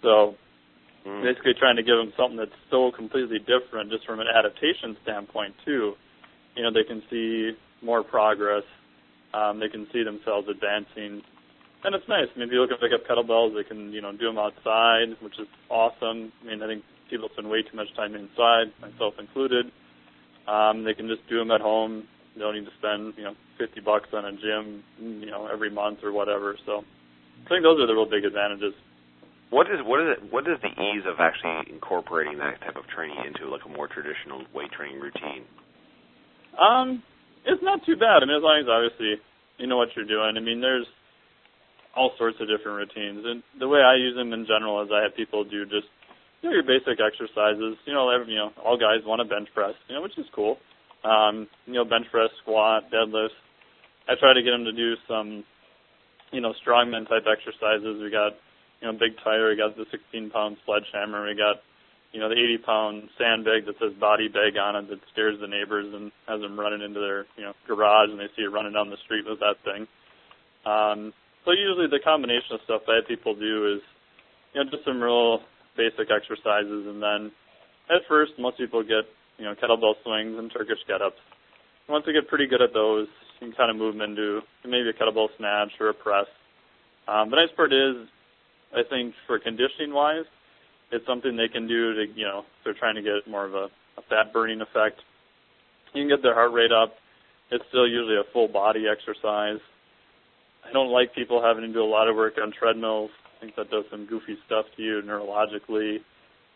[0.02, 0.36] so
[1.06, 1.24] mm.
[1.24, 5.56] basically, trying to give them something that's so completely different, just from an adaptation standpoint
[5.66, 5.94] too.
[6.56, 7.52] You know, they can see
[7.84, 8.64] more progress.
[9.34, 11.22] Um, they can see themselves advancing,
[11.84, 12.28] and it's nice.
[12.36, 13.54] I mean, people can pick up kettlebells.
[13.56, 16.32] They can, you know, do them outside, which is awesome.
[16.42, 19.72] I mean, I think people spend way too much time inside, myself included.
[20.48, 23.34] Um, they can just do them at home you don't need to spend you know
[23.58, 26.56] fifty bucks on a gym you know every month or whatever.
[26.66, 26.86] So
[27.46, 28.74] I think those are the real big advantages.
[29.50, 30.32] What is what is it?
[30.32, 33.88] What is the ease of actually incorporating that type of training into like a more
[33.88, 35.50] traditional weight training routine?
[36.62, 37.02] Um,
[37.48, 38.22] it's not too bad.
[38.22, 39.18] I mean, as long as obviously
[39.58, 40.38] you know what you're doing.
[40.38, 40.86] I mean, there's
[41.96, 45.02] all sorts of different routines, and the way I use them in general is I
[45.02, 45.90] have people do just
[46.44, 47.80] you know your basic exercises.
[47.88, 50.30] You know, every, you know, all guys want to bench press, you know, which is
[50.36, 50.62] cool
[51.04, 53.38] um, you know, bench press, squat, deadlifts.
[54.08, 55.44] I try to get them to do some,
[56.32, 58.02] you know, strongman type exercises.
[58.02, 58.34] We got,
[58.82, 59.50] you know, big tire.
[59.50, 61.28] We got the 16 pound sledgehammer.
[61.28, 61.62] We got,
[62.12, 65.48] you know, the 80 pound sandbag that says body bag on it that scares the
[65.48, 68.74] neighbors and has them running into their, you know, garage and they see you running
[68.74, 69.88] down the street with that thing.
[70.66, 71.14] Um,
[71.46, 73.82] so usually the combination of stuff that people do is,
[74.54, 75.40] you know, just some real
[75.76, 77.32] basic exercises and then
[77.90, 79.06] at first most people get
[79.38, 81.22] you know, kettlebell swings and Turkish get-ups.
[81.88, 83.08] Once we get pretty good at those,
[83.40, 86.26] you can kind of move them into maybe a kettlebell snatch or a press.
[87.08, 88.10] Um, the nice part is,
[88.74, 90.26] I think for conditioning wise,
[90.92, 93.54] it's something they can do to, you know, if they're trying to get more of
[93.54, 95.02] a, a fat burning effect.
[95.94, 96.96] You can get their heart rate up.
[97.52, 99.60] It's still usually a full body exercise.
[100.68, 103.12] I don't like people having to do a lot of work on treadmills.
[103.38, 106.00] I think that does some goofy stuff to you neurologically.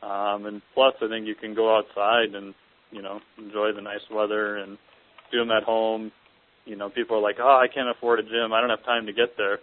[0.04, 2.54] Um, and plus, I think you can go outside and
[2.92, 4.78] you know, enjoy the nice weather and
[5.32, 6.12] do them at home.
[6.66, 8.54] You know, people are like, oh, I can't afford a gym.
[8.54, 9.60] I don't have time to get there.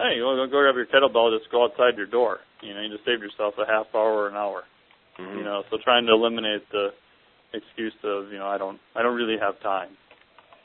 [0.00, 2.40] Hey, you want to go grab your kettlebell, just go outside your door.
[2.64, 4.64] You know, you just save yourself a half hour or an hour.
[5.20, 5.36] Mm-hmm.
[5.36, 6.96] You know, so trying to eliminate the
[7.52, 9.92] excuse of, you know, I don't, I don't really have time.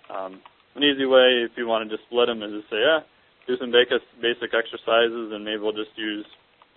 [0.08, 0.40] Um,
[0.80, 3.04] an easy way, if you want to just split them, is just say, yeah,
[3.48, 6.26] do some basic basic exercises, and maybe we'll just use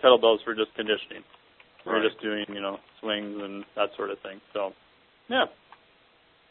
[0.03, 1.23] kettlebells for just conditioning.
[1.85, 1.95] Right.
[1.95, 4.41] We're just doing, you know, swings and that sort of thing.
[4.51, 4.71] So
[5.29, 5.45] yeah.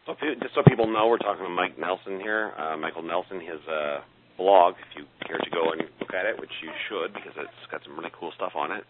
[0.07, 2.53] So just so people know, we're talking to Mike Nelson here.
[2.57, 4.01] Uh, Michael Nelson, his uh,
[4.39, 7.67] blog, if you care to go and look at it, which you should because it's
[7.71, 8.85] got some really cool stuff on it,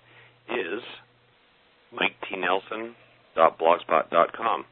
[0.52, 0.82] is
[1.90, 4.64] miketnelson.blogspot.com.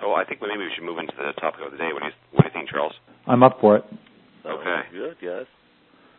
[0.00, 1.90] So I think maybe we should move into the topic of the day.
[1.92, 2.94] What do you What do you think, Charles?
[3.26, 3.84] I'm up for it.
[4.46, 4.80] Okay.
[4.92, 5.16] Good.
[5.20, 5.44] Yes.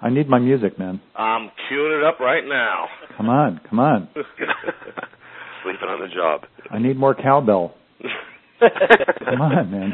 [0.02, 1.00] I need my music, man.
[1.16, 2.88] I'm queuing it up right now.
[3.16, 4.10] Come on, come on.
[5.64, 6.42] Sleeping on the job.
[6.70, 7.74] I need more cowbell.
[8.60, 9.94] Come on, man.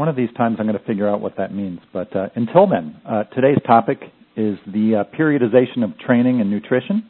[0.00, 1.78] One of these times I'm going to figure out what that means.
[1.92, 4.00] But uh, until then, uh, today's topic
[4.34, 7.04] is the uh, periodization of training and nutrition.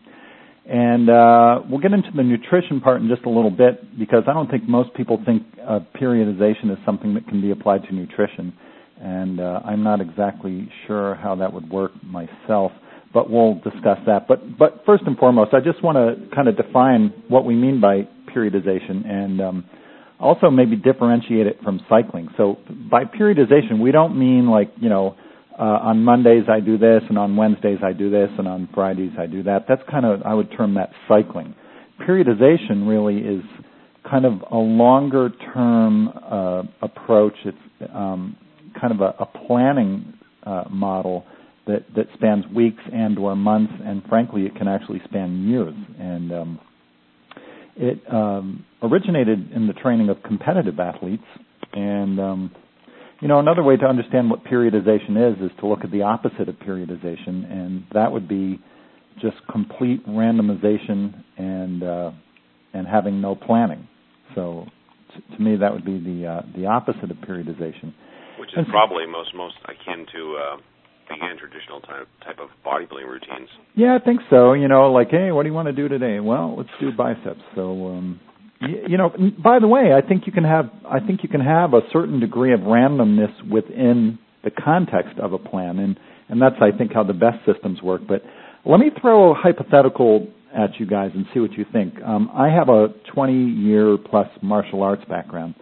[0.69, 4.33] And uh, we'll get into the nutrition part in just a little bit because I
[4.33, 8.53] don't think most people think uh, periodization is something that can be applied to nutrition.
[9.01, 12.73] And uh, I'm not exactly sure how that would work myself,
[13.15, 14.27] but we'll discuss that.
[14.27, 17.81] But, but first and foremost, I just want to kind of define what we mean
[17.81, 19.65] by periodization and um,
[20.21, 22.29] also maybe differentiate it from cycling.
[22.37, 22.59] So
[22.91, 25.17] by periodization, we don't mean like, you know,
[25.59, 29.13] uh, on Mondays I do this, and on Wednesdays I do this, and on Fridays
[29.19, 29.67] I do that.
[29.69, 31.55] That's kind of, I would term that cycling.
[32.01, 33.43] Periodization really is
[34.09, 37.35] kind of a longer term uh, approach.
[37.45, 37.59] It's
[37.95, 38.37] um,
[38.81, 41.27] kind of a, a planning uh, model
[41.67, 45.75] that, that spans weeks and or months, and frankly, it can actually span years.
[45.99, 46.61] And um,
[47.77, 51.25] it um, originated in the training of competitive athletes,
[51.73, 52.51] and um,
[53.21, 56.49] you know, another way to understand what periodization is is to look at the opposite
[56.49, 58.61] of periodization, and that would be
[59.21, 62.11] just complete randomization and uh,
[62.73, 63.87] and having no planning.
[64.35, 64.65] So,
[65.15, 67.93] t- to me, that would be the uh, the opposite of periodization.
[68.39, 70.57] Which is probably most most akin to uh,
[71.15, 73.49] again traditional type type of bodybuilding routines.
[73.75, 74.55] Yeah, I think so.
[74.55, 76.21] You know, like, hey, what do you want to do today?
[76.21, 77.43] Well, let's do biceps.
[77.55, 78.21] So, um,
[78.61, 79.11] you know
[79.43, 82.21] by the way i think you can have i think you can have a certain
[82.21, 87.03] degree of randomness within the context of a plan and and that's i think how
[87.03, 88.03] the best systems work.
[88.07, 88.23] But
[88.65, 91.95] let me throw a hypothetical at you guys and see what you think.
[92.05, 95.55] Um, i have a 20 year plus martial arts background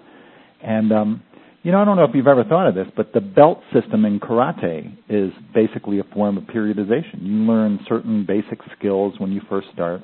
[0.62, 1.22] and um,
[1.62, 4.04] you know i don't know if you've ever thought of this but the belt system
[4.06, 7.22] in karate is basically a form of periodization.
[7.22, 10.02] You learn certain basic skills when you first start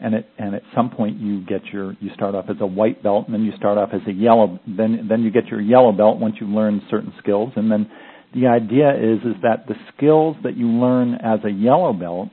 [0.00, 3.02] and at and at some point you get your you start off as a white
[3.02, 5.92] belt and then you start off as a yellow then then you get your yellow
[5.92, 7.52] belt once you learn certain skills.
[7.56, 7.90] And then
[8.34, 12.28] the idea is is that the skills that you learn as a yellow belt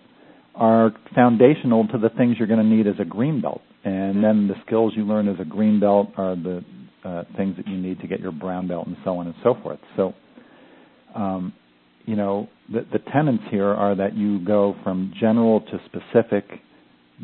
[0.56, 3.62] are foundational to the things you're going to need as a green belt.
[3.84, 6.63] And then the skills you learn as a green belt are the
[7.04, 9.56] uh, things that you need to get your brown belt and so on and so
[9.62, 9.80] forth.
[9.95, 10.13] So
[11.15, 11.54] um,
[12.06, 16.45] you know the, the tenets here are that you go from general to specific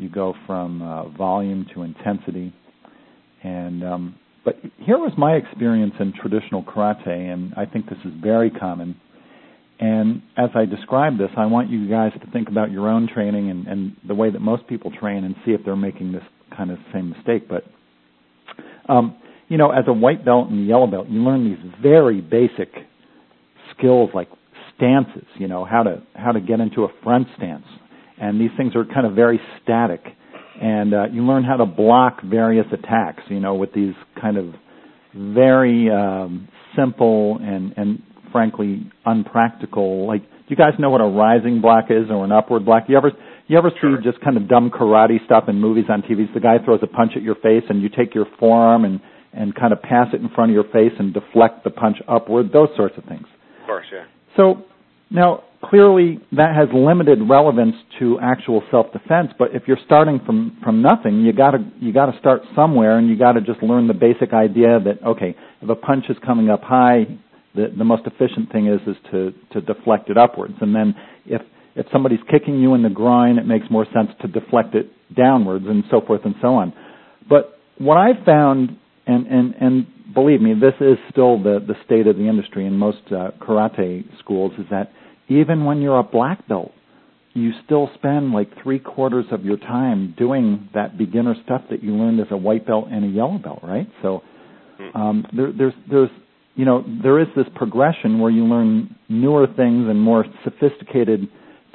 [0.00, 2.52] you go from uh, volume to intensity.
[3.42, 8.12] And um, but here was my experience in traditional karate, and I think this is
[8.22, 8.96] very common.
[9.78, 13.48] And as I describe this, I want you guys to think about your own training
[13.50, 16.22] and, and the way that most people train, and see if they're making this
[16.54, 17.48] kind of same mistake.
[17.48, 17.64] But
[18.88, 19.16] um,
[19.48, 22.72] you know, as a white belt and yellow belt, you learn these very basic
[23.76, 24.28] skills like
[24.76, 25.26] stances.
[25.38, 27.64] You know, how to how to get into a front stance,
[28.20, 30.02] and these things are kind of very static.
[30.60, 34.54] And uh, you learn how to block various attacks, you know, with these kind of
[35.14, 40.06] very um, simple and and frankly unpractical.
[40.06, 42.84] Like, do you guys know what a rising block is or an upward block?
[42.88, 43.12] You ever
[43.46, 43.96] you ever sure.
[43.96, 46.32] see just kind of dumb karate stuff in movies on TV?
[46.32, 49.00] The guy throws a punch at your face, and you take your forearm and
[49.32, 52.52] and kind of pass it in front of your face and deflect the punch upward.
[52.52, 53.26] Those sorts of things.
[53.60, 54.04] Of course, yeah.
[54.36, 54.64] So
[55.10, 59.30] now clearly that has limited relevance to actual self-defense.
[59.38, 62.98] But if you're starting from from nothing, you got to you got to start somewhere,
[62.98, 66.16] and you got to just learn the basic idea that okay, if a punch is
[66.24, 67.06] coming up high,
[67.54, 70.94] the the most efficient thing is is to to deflect it upwards, and then
[71.26, 71.42] if
[71.76, 75.66] if somebody's kicking you in the groin, it makes more sense to deflect it downwards,
[75.68, 76.72] and so forth and so on.
[77.28, 82.06] But what I've found, and and and believe me, this is still the the state
[82.06, 84.92] of the industry in most uh, karate schools, is that
[85.30, 86.72] even when you're a black belt,
[87.32, 91.94] you still spend like three quarters of your time doing that beginner stuff that you
[91.94, 93.88] learned as a white belt and a yellow belt, right?
[94.02, 94.22] So
[94.80, 94.96] Hmm.
[94.96, 96.10] um, there, there's there's
[96.54, 101.28] you know there is this progression where you learn newer things and more sophisticated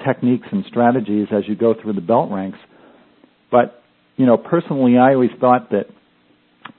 [0.06, 2.58] techniques and strategies as you go through the belt ranks.
[3.52, 3.82] But
[4.18, 5.86] you know, personally, I always thought that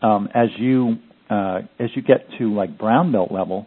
[0.06, 0.96] um, as you
[1.30, 3.66] uh, as you get to like brown belt level,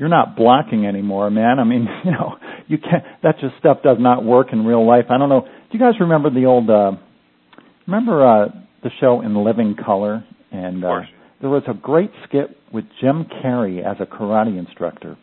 [0.00, 1.58] you're not blocking anymore, man.
[1.60, 2.36] I mean, you know,
[2.66, 3.04] you can't.
[3.22, 5.04] That just stuff does not work in real life.
[5.10, 5.42] I don't know.
[5.42, 6.68] Do you guys remember the old?
[6.70, 6.92] uh
[7.86, 8.48] Remember uh
[8.82, 10.24] the show In Living Color?
[10.50, 11.06] And Of uh, course.
[11.40, 15.16] there was a great skit with Jim Carrey as a karate instructor,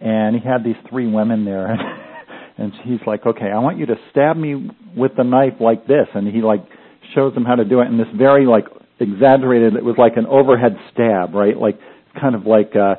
[0.00, 1.80] and he had these three women there, and,
[2.58, 6.06] and he's like, "Okay, I want you to stab me with the knife like this,"
[6.14, 6.60] and he like
[7.14, 8.66] shows them how to do it in this very like
[9.00, 9.74] exaggerated.
[9.74, 11.56] It was like an overhead stab, right?
[11.56, 11.78] Like
[12.20, 12.76] kind of like.
[12.76, 12.96] uh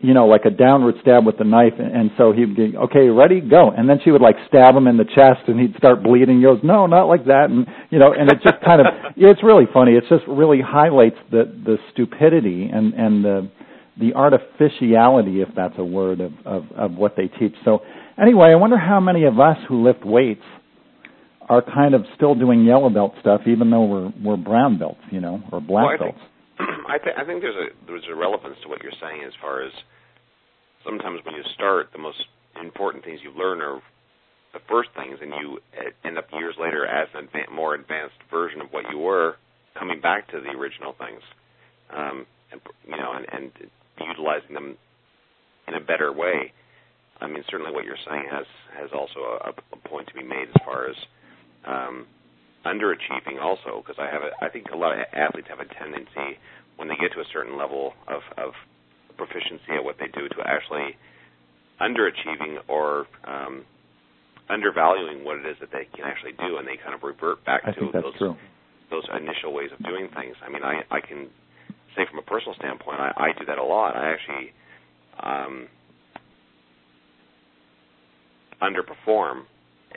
[0.00, 3.40] you know, like a downward stab with the knife, and, so he'd be, okay, ready,
[3.40, 6.38] go, and then she would like stab him in the chest, and he'd start bleeding.
[6.38, 9.42] He goes, no, not like that, and you know, and it just kind of, it's
[9.42, 9.92] really funny.
[9.92, 13.50] It just really highlights the the stupidity and and the
[13.98, 17.54] the artificiality, if that's a word, of of, of what they teach.
[17.64, 17.80] So
[18.20, 20.44] anyway, I wonder how many of us who lift weights
[21.48, 25.20] are kind of still doing yellow belt stuff, even though we're we're brown belts, you
[25.20, 26.18] know, or black well, belts.
[26.18, 26.30] Think,
[26.88, 29.62] I think I think there's a there's a relevance to what you're saying as far
[29.62, 29.72] as
[30.84, 32.22] sometimes when you start, the most
[32.60, 33.82] important things you learn are
[34.52, 35.58] the first things, and you
[36.04, 39.36] end up years later as a advanced, more advanced version of what you were,
[39.78, 41.20] coming back to the original things,
[41.92, 43.52] um, and you know, and, and
[44.00, 44.76] utilizing them
[45.68, 46.52] in a better way.
[47.20, 48.46] I mean, certainly what you're saying has
[48.80, 50.96] has also a, a point to be made as far as
[51.66, 52.06] um,
[52.66, 56.38] underachieving, also because I have a, I think a lot of athletes have a tendency
[56.76, 58.52] when they get to a certain level of, of
[59.16, 60.96] proficiency at what they do to actually
[61.80, 63.64] underachieving or um,
[64.48, 67.62] undervaluing what it is that they can actually do, and they kind of revert back
[67.64, 68.36] I to those true.
[68.90, 70.36] those initial ways of doing things.
[70.44, 71.28] I mean, I I can
[71.96, 73.96] say from a personal standpoint, I, I do that a lot.
[73.96, 74.52] I actually
[75.20, 75.68] um,
[78.62, 79.44] underperform,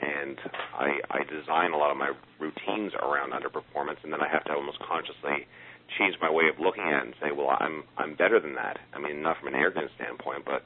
[0.00, 0.36] and
[0.74, 4.52] I I design a lot of my routines around underperformance, and then I have to
[4.52, 5.46] almost consciously
[5.98, 8.78] change my way of looking at it and say, well, I'm I'm better than that.
[8.94, 10.62] I mean, not from an arrogance standpoint, but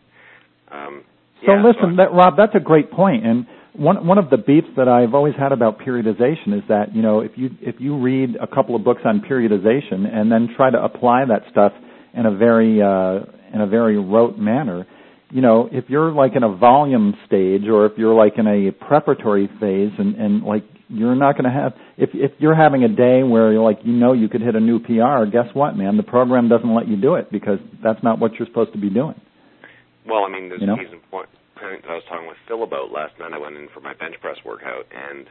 [0.74, 1.04] um,
[1.40, 4.36] so yeah, listen, so that, Rob, that's a great point, and one one of the
[4.36, 7.98] beefs that I've always had about periodization is that you know if you if you
[7.98, 11.72] read a couple of books on periodization and then try to apply that stuff
[12.14, 14.86] in a very uh, in a very rote manner,
[15.34, 18.70] you know if you're like in a volume stage or if you're like in a
[18.70, 22.88] preparatory phase and and like you're not going to have if if you're having a
[22.88, 25.96] day where you're like you know you could hit a new PR, guess what, man?
[25.96, 28.90] The program doesn't let you do it because that's not what you're supposed to be
[28.90, 29.20] doing.
[30.06, 30.76] Well, I mean, there's you know?
[30.76, 33.32] a in point that I was talking with Phil about last night.
[33.32, 35.26] I went in for my bench press workout, and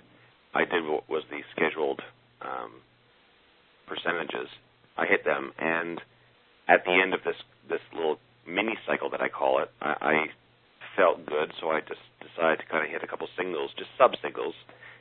[0.53, 2.01] I did what was the scheduled
[2.41, 2.81] um,
[3.87, 4.49] percentages.
[4.97, 6.01] I hit them, and
[6.67, 7.37] at the end of this
[7.69, 10.15] this little mini cycle that I call it, I, I
[10.95, 14.11] felt good, so I just decided to kind of hit a couple singles, just sub
[14.21, 14.53] singles,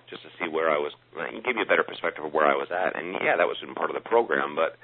[0.09, 0.93] just to see where I was.
[1.17, 3.57] It give you a better perspective of where I was at, and yeah, that was
[3.75, 4.77] part of the program, but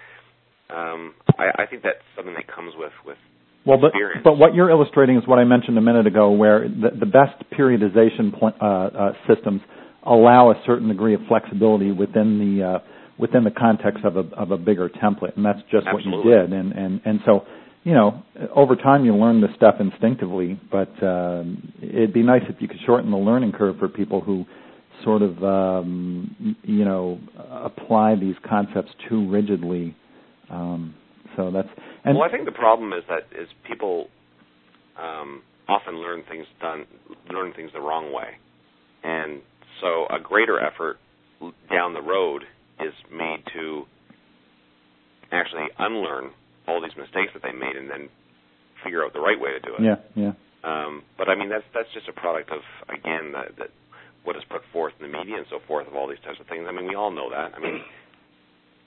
[0.75, 3.17] um, I, I think that's something that comes with with
[3.67, 4.23] well, but, experience.
[4.25, 7.37] but what you're illustrating is what I mentioned a minute ago, where the, the best
[7.53, 9.61] periodization pl- uh, uh, systems
[10.05, 12.79] allow a certain degree of flexibility within the uh,
[13.19, 16.17] within the context of a of a bigger template, and that's just Absolutely.
[16.17, 16.53] what you did.
[16.53, 17.45] And and and so,
[17.89, 18.23] you know,
[18.55, 21.43] over time you learn this stuff instinctively, but uh,
[21.81, 24.45] it'd be nice if you could shorten the learning curve for people who
[25.03, 27.19] sort of um, you know
[27.51, 29.97] apply these concepts too rigidly.
[30.51, 30.95] Um,
[31.35, 31.69] so that's
[32.05, 34.09] and well, I think the problem is that is people
[34.99, 36.85] um, often learn things done
[37.31, 38.37] learn things the wrong way,
[39.03, 39.41] and
[39.81, 40.99] so a greater effort
[41.71, 42.43] down the road
[42.81, 43.85] is made to
[45.33, 46.33] actually unlearn
[46.69, 48.09] all these mistakes that they made and then
[48.85, 49.83] figure out the right way to do it.
[49.83, 50.33] Yeah, yeah.
[50.63, 52.61] Um, but I mean, that's that's just a product of
[52.93, 53.71] again that, that
[54.25, 56.47] what is put forth in the media and so forth of all these types of
[56.47, 56.67] things.
[56.69, 57.57] I mean, we all know that.
[57.57, 57.81] I mean.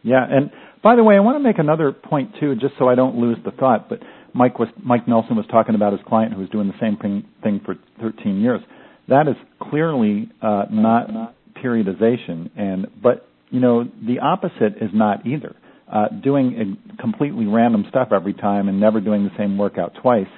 [0.04, 0.52] Yeah, and
[0.84, 3.38] by the way, I want to make another point too, just so I don't lose
[3.46, 3.88] the thought.
[3.88, 4.00] But
[4.34, 7.26] Mike was Mike Nelson was talking about his client who was doing the same thing,
[7.44, 8.62] thing for 13 years.
[9.08, 15.56] That is clearly uh, not periodization, and but you know the opposite is not either.
[15.92, 20.30] Uh, doing completely random stuff every time and never doing the same workout twice,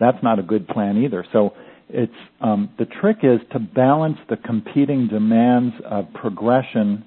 [0.00, 1.26] that's not a good plan either.
[1.30, 1.52] So
[1.90, 7.04] it's um, the trick is to balance the competing demands of progression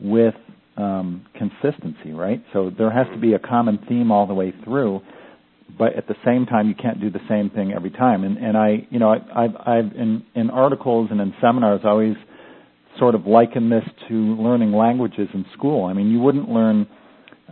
[0.00, 0.34] with
[0.78, 2.42] um, consistency, right?
[2.54, 5.02] So there has to be a common theme all the way through,
[5.78, 8.24] but at the same time, you can't do the same thing every time.
[8.24, 12.16] And and I, you know, I, I've I've in in articles and in seminars always
[12.98, 15.84] sort of liken this to learning languages in school.
[15.84, 16.86] I mean, you wouldn't learn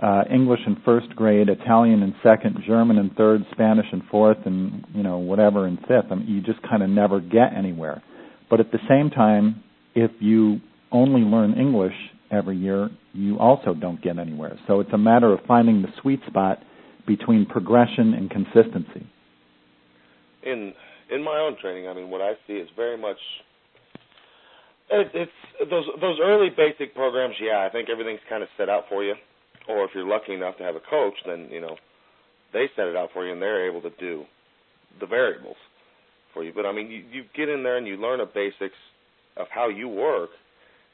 [0.00, 4.84] uh, English in first grade, Italian in second, German in third, Spanish in fourth, and
[4.94, 6.10] you know whatever in fifth.
[6.10, 8.02] I mean, you just kind of never get anywhere.
[8.48, 9.62] But at the same time,
[9.94, 11.94] if you only learn English
[12.30, 14.58] every year, you also don't get anywhere.
[14.66, 16.58] So it's a matter of finding the sweet spot
[17.06, 19.06] between progression and consistency.
[20.42, 20.72] In
[21.10, 23.18] in my own training, I mean, what I see is very much
[24.90, 27.34] it, it's those those early basic programs.
[27.40, 29.14] Yeah, I think everything's kind of set out for you.
[29.68, 31.76] Or if you're lucky enough to have a coach, then you know
[32.52, 34.24] they set it out for you and they're able to do
[35.00, 35.56] the variables
[36.34, 36.52] for you.
[36.54, 38.76] But I mean, you, you get in there and you learn the basics
[39.36, 40.30] of how you work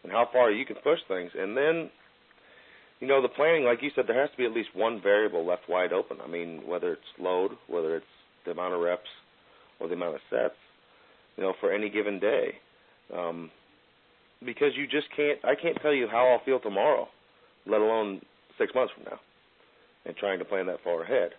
[0.02, 1.90] and how far you can push things, and then
[3.00, 5.46] you know, the planning, like you said, there has to be at least one variable
[5.46, 6.18] left wide open.
[6.22, 8.06] I mean, whether it's load, whether it's
[8.44, 9.08] the amount of reps,
[9.78, 10.56] or the amount of sets,
[11.36, 12.54] you know, for any given day.
[13.16, 13.50] Um,
[14.44, 17.06] because you just can't, I can't tell you how I'll feel tomorrow,
[17.66, 18.20] let alone
[18.58, 19.20] six months from now,
[20.04, 21.30] and trying to plan that far ahead.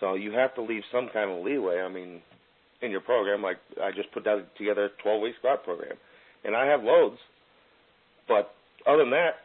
[0.00, 1.80] So you have to leave some kind of leeway.
[1.80, 2.20] I mean,
[2.82, 5.96] in your program, like I just put that together a 12 week squat program,
[6.44, 7.18] and I have loads
[8.28, 8.52] But
[8.86, 9.42] other than that,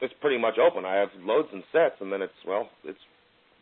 [0.00, 0.84] it's pretty much open.
[0.84, 2.98] I have loads and sets, and then it's well, it's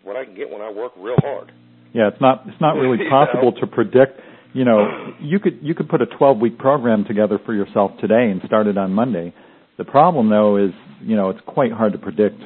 [0.02, 1.52] what I can get when I work real hard.
[1.94, 3.60] Yeah, it's not it's not really You possible know?
[3.60, 4.20] to predict.
[4.54, 8.30] You know, you could you could put a 12 week program together for yourself today
[8.30, 9.32] and start it on Monday.
[9.78, 12.40] The problem though is, you know, it's quite hard to predict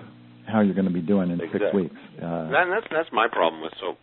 [0.47, 1.94] how you're going to be doing in six weeks.
[2.18, 3.97] Uh, That, that's that's my problem with so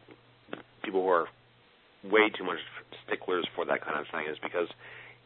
[0.84, 1.28] people who are
[2.04, 2.60] way too much
[3.08, 4.68] sticklers for that kind of thing is because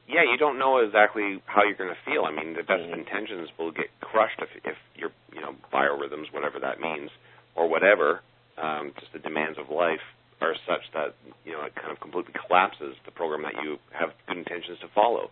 [0.07, 2.23] yeah, you don't know exactly how you're going to feel.
[2.23, 2.99] I mean, the best of Mhm.
[3.03, 7.09] intentions will get crushed if if your you know biorhythms, whatever that means,
[7.55, 8.21] or whatever,
[8.57, 10.01] um, just the demands of life
[10.39, 14.13] are such that you know it kind of completely collapses the program that you have
[14.27, 15.29] good intentions to follow.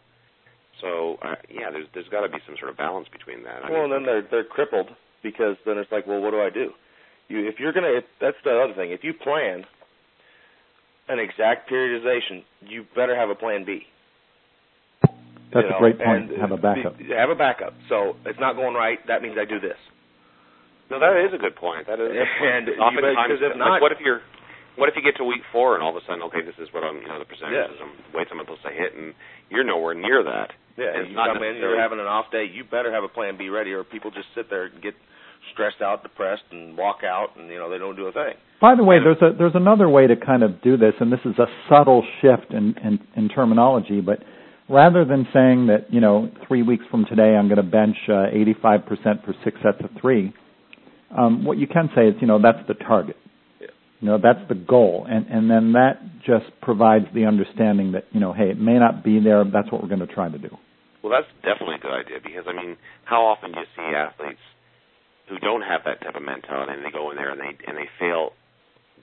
[0.81, 3.63] So uh, yeah, there's there's got to be some sort of balance between that.
[3.63, 4.89] I Well, mean, and then they're they're crippled
[5.25, 6.69] because then it's like, well, what do I do?
[7.27, 8.91] You if you're gonna, if, that's the other thing.
[8.93, 9.65] If you plan
[11.09, 13.81] an exact periodization, you better have a plan B.
[15.53, 16.29] that's you a great point.
[16.31, 16.97] and Have a backup.
[16.97, 17.73] the- Have a backup.
[17.89, 18.99] So it's not going right.
[19.07, 19.77] That means I do this.
[20.91, 21.87] No, that is a good point.
[21.89, 22.09] That is.
[22.09, 22.45] A good point.
[22.53, 24.21] And you- oftentimes, because if like, not- what if you're,
[24.77, 26.69] what if you get to week four and all of a sudden, okay, this is
[26.73, 27.85] what I'm, you know, the percentages, Yeah.
[27.85, 29.13] I'm weights I'm supposed to hit, and
[29.49, 30.53] you're nowhere near that.
[30.77, 32.45] Yeah, And if it's you not come in, you're having an off day.
[32.45, 34.93] You better have a plan B ready, or people just sit there and get
[35.53, 38.33] stressed out, depressed, and walk out, and you know they don't do a thing.
[38.61, 41.19] By the way, there's a there's another way to kind of do this, and this
[41.25, 44.01] is a subtle shift in, in, in terminology.
[44.01, 44.19] But
[44.69, 48.31] rather than saying that you know three weeks from today I'm going to bench uh,
[48.63, 50.33] 85% for six sets of three,
[51.15, 53.17] um, what you can say is you know that's the target.
[53.59, 53.67] Yeah.
[53.99, 58.19] You know that's the goal, and and then that just provides the understanding that you
[58.19, 60.37] know hey it may not be there, but that's what we're going to try to
[60.37, 60.49] do.
[61.03, 64.41] Well, that's definitely a good idea because I mean, how often do you see athletes
[65.29, 67.77] who don't have that type of mentality and they go in there and they and
[67.77, 68.33] they fail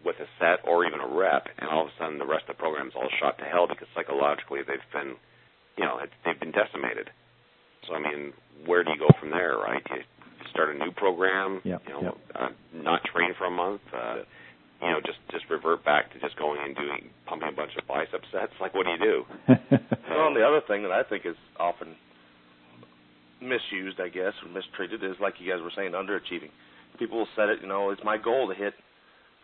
[0.04, 2.56] with a set or even a rep, and all of a sudden the rest of
[2.56, 5.14] the program's all shot to hell because psychologically they've been,
[5.78, 7.10] you know, it's, they've been decimated.
[7.86, 8.32] So I mean,
[8.66, 9.82] where do you go from there, right?
[9.90, 10.02] You
[10.50, 14.26] start a new program, Yeah, you know, uh, not train for a month, uh,
[14.82, 17.86] you know, just just revert back to just going and doing pumping a bunch of
[17.86, 18.52] bicep sets.
[18.60, 19.16] Like, what do you do?
[20.12, 21.96] Well, and the other thing that I think is often
[23.42, 26.50] misused, I guess, or mistreated is like you guys were saying, underachieving.
[26.98, 28.74] People will set it, you know, it's my goal to hit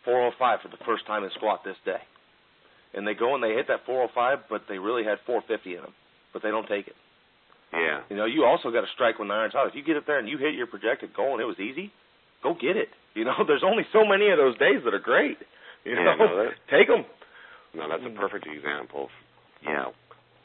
[0.05, 2.01] 405 for the first time in squat this day.
[2.94, 5.94] And they go and they hit that 405, but they really had 450 in them,
[6.32, 6.96] but they don't take it.
[7.72, 8.01] Yeah.
[8.09, 9.68] You know, you also got to strike when the iron's hot.
[9.68, 11.92] If you get up there and you hit your projected goal and it was easy,
[12.42, 12.88] go get it.
[13.14, 15.36] You know, there's only so many of those days that are great.
[15.84, 17.05] You Yeah, know, no, take them.
[17.74, 19.11] No, that's a perfect example of
[19.61, 19.92] you know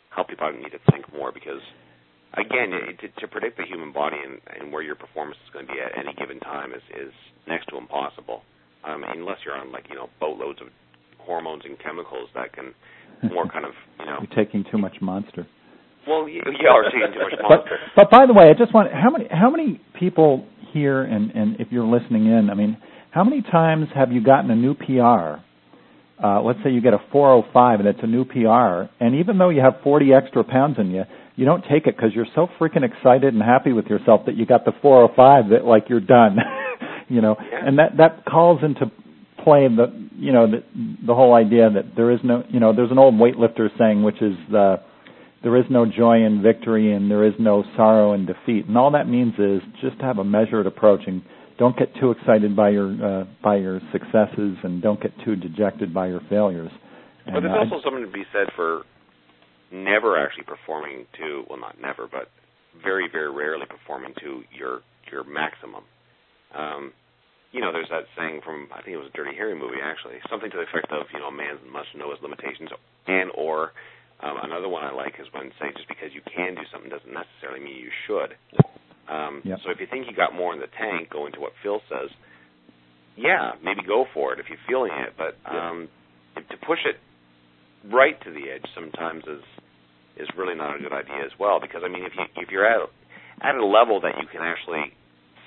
[0.09, 1.61] how people need to think more because
[2.37, 5.73] again, to, to predict the human body and, and where your performance is going to
[5.73, 7.13] be at any given time is is
[7.47, 8.41] next to impossible.
[8.83, 10.67] Um, unless you're on like you know boatloads of
[11.19, 12.73] hormones and chemicals that can
[13.31, 15.47] more kind of you know You're taking too much monster.
[16.07, 17.77] well you, you are taking too much But monster.
[17.95, 21.59] but by the way, I just want how many how many people here and and
[21.61, 22.75] if you're listening in, I mean,
[23.11, 25.39] how many times have you gotten a new PR?
[26.23, 29.49] Uh, let's say you get a 405 and it's a new PR, and even though
[29.49, 31.03] you have 40 extra pounds in you,
[31.35, 34.45] you don't take it because you're so freaking excited and happy with yourself that you
[34.45, 36.37] got the 405 that like you're done,
[37.09, 37.67] you know, Yeah.
[37.67, 38.89] and that that calls into
[39.43, 40.63] play the you know the
[41.05, 44.21] the whole idea that there is no you know there's an old weightlifter saying which
[44.21, 44.79] is the
[45.43, 48.65] there is no joy in victory and there is no sorrow in defeat.
[48.67, 51.21] And all that means is just have a measured approach and
[51.57, 55.93] don't get too excited by your uh, by your successes and don't get too dejected
[55.93, 56.71] by your failures.
[57.25, 58.83] But And, there's uh, also something to be said for
[59.71, 62.29] never actually performing to well not never, but
[62.81, 64.81] very, very rarely performing to your
[65.11, 65.83] your maximum.
[66.55, 66.93] Um
[67.51, 70.17] you know, there's that saying from I think it was a Dirty Harry movie actually,
[70.29, 72.69] something to the effect of, you know, a man must know his limitations
[73.05, 73.73] and or
[74.21, 77.13] um, another one I like is when say just because you can do something doesn't
[77.13, 78.33] necessarily mean you should.
[79.13, 79.59] Um Yep.
[79.63, 82.09] so if you think you got more in the tank, going to what Phil says,
[83.15, 85.87] yeah, maybe go for it if you're feeling it, but um
[86.35, 86.97] to push it
[87.91, 89.43] right to the edge sometimes is
[90.17, 92.65] is really not a good idea as well because I mean if you if you're
[92.65, 92.81] at
[93.41, 94.93] at a level that you can actually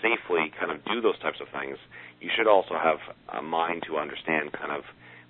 [0.03, 1.79] safely kind of do those types of things,
[2.21, 2.99] you should also have
[3.33, 4.83] a mind to understand kind of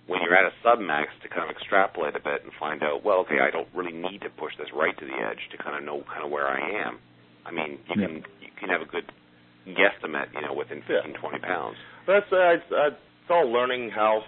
[0.06, 3.26] when you're at a submax to kind of extrapolate a bit and find out, well,
[3.26, 5.82] okay, I don't really need to push this right to the edge to kind of
[5.84, 6.98] know kind of where I am.
[7.46, 8.06] I mean, you Yeah.
[8.06, 9.10] can you can have a good
[9.66, 11.76] guesstimate, you know, within 15, 20 pounds.
[12.06, 14.22] That's uh, it's, uh, it's all learning how.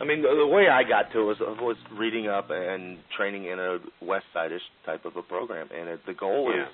[0.00, 3.46] I mean, the, the way I got to it was was reading up and training
[3.46, 6.62] in a West Side-ish type of a program, and it, the goal Yeah.
[6.62, 6.68] is,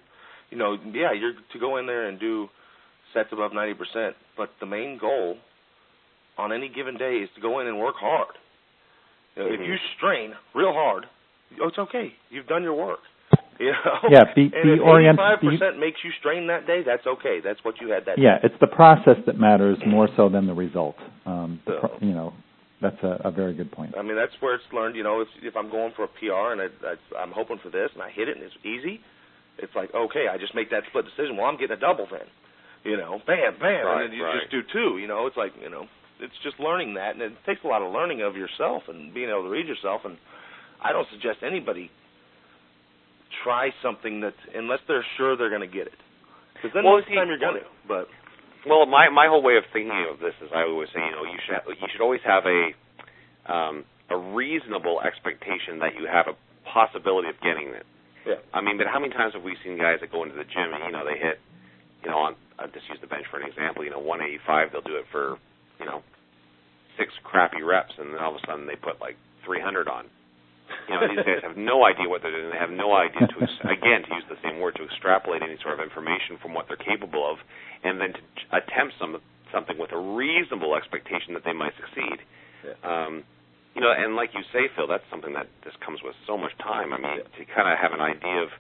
[0.51, 2.49] you know, yeah, you're to go in there and do
[3.15, 5.39] sets above ninety percent, but the main goal
[6.37, 8.35] on any given day is to go in and work hard.
[9.37, 11.07] Know, If you strain real hard,
[11.61, 12.13] oh, it's okay.
[12.31, 13.01] You've done your work.
[13.59, 14.09] You know?
[14.11, 15.21] Yeah, be, and be if oriented.
[15.21, 16.83] Eighty-five percent makes you strain that day.
[16.85, 17.39] That's okay.
[17.43, 18.17] That's what you had that.
[18.17, 18.23] Day.
[18.23, 18.49] Yeah, day.
[18.51, 20.97] it's the process that matters more so than the result.
[21.27, 22.33] Um, the, So- pro- you know,
[22.83, 23.95] that's a, a very good point.
[23.97, 24.97] I mean, that's where it's learned.
[24.97, 27.71] You know, if if I'm going for a PR and I, I, I'm hoping for
[27.71, 29.01] this and I hit it and it's easy,
[29.59, 31.37] it's like okay, I just make that split decision.
[31.37, 32.27] Well, I'm getting a double then.
[32.85, 34.41] You know, bam, bam, Right, and then you right.
[34.41, 34.99] just do two.
[34.99, 35.87] You know, it's like you know,
[36.21, 39.31] it's just learning that, and it takes a lot of learning of yourself and being
[39.31, 40.03] able to read yourself.
[40.05, 40.19] And
[40.83, 41.91] I don't suggest anybody
[43.45, 46.01] try something that unless they're sure they're going to get it,
[46.55, 47.69] because then Well, most the time you're going to.
[47.87, 48.09] But
[48.67, 51.29] Well, my my whole way of thinking of this is I always say, you know,
[51.29, 52.73] you should you should always have a
[53.47, 57.85] um, a reasonable expectation that you have a possibility of getting it.
[58.27, 60.49] yeah, I mean, but how many times have we seen guys that go into the
[60.49, 61.37] gym and you know they hit,
[62.03, 63.85] you know, on I'll just use the bench for an example.
[63.85, 65.37] You know, 185, they'll do it for,
[65.81, 66.03] you know,
[66.97, 70.07] six crappy reps, and then all of a sudden they put like 300 on.
[70.89, 72.51] You know, these guys have no idea what they're doing.
[72.53, 73.37] They have no idea to
[73.69, 76.81] again to use the same word to extrapolate any sort of information from what they're
[76.81, 77.41] capable of,
[77.85, 79.17] and then to attempt some
[79.53, 82.19] something with a reasonable expectation that they might succeed.
[82.65, 82.77] Yeah.
[82.83, 83.25] Um,
[83.75, 86.55] you know, and like you say, Phil, that's something that just comes with so much
[86.63, 86.95] time.
[86.95, 88.51] I mean, to kind of have an idea of,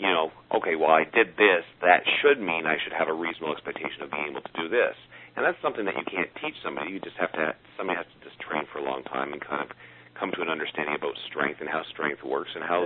[0.00, 1.64] you know, okay, well, I did this.
[1.84, 4.96] That should mean I should have a reasonable expectation of being able to do this.
[5.36, 6.92] And that's something that you can't teach somebody.
[6.92, 7.56] You just have to.
[7.76, 9.76] Somebody has to just train for a long time and kind of
[10.22, 12.84] come to an understanding about strength and how strength works and how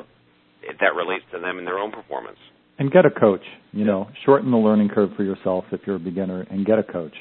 [0.62, 2.38] it, that relates to them in their own performance.
[2.78, 3.44] and get a coach.
[3.72, 6.82] You know, shorten the learning curve for yourself if you're a beginner, and get a
[6.82, 7.14] coach.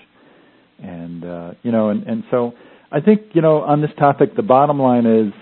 [0.80, 2.54] And uh, you know, and and so
[2.92, 5.34] I think you know on this topic, the bottom line is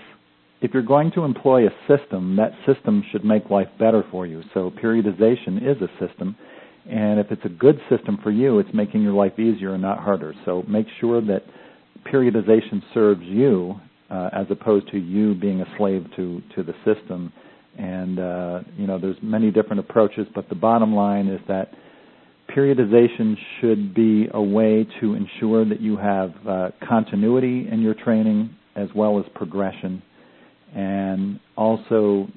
[0.60, 4.42] if you're going to employ a system, that system should make life better for you.
[4.54, 6.36] So periodization is a system.
[6.90, 9.98] And if it's a good system for you, it's making your life easier and not
[9.98, 10.34] harder.
[10.44, 11.42] So make sure that
[12.12, 13.80] periodization serves you
[14.14, 17.32] uh, as opposed to you being a slave to to the system.
[17.76, 21.72] And uh, you know, there's many different approaches, but the bottom line is that
[22.56, 28.54] periodization should be a way to ensure that you have uh, continuity in your training
[28.76, 30.00] as well as progression,
[30.74, 32.28] and also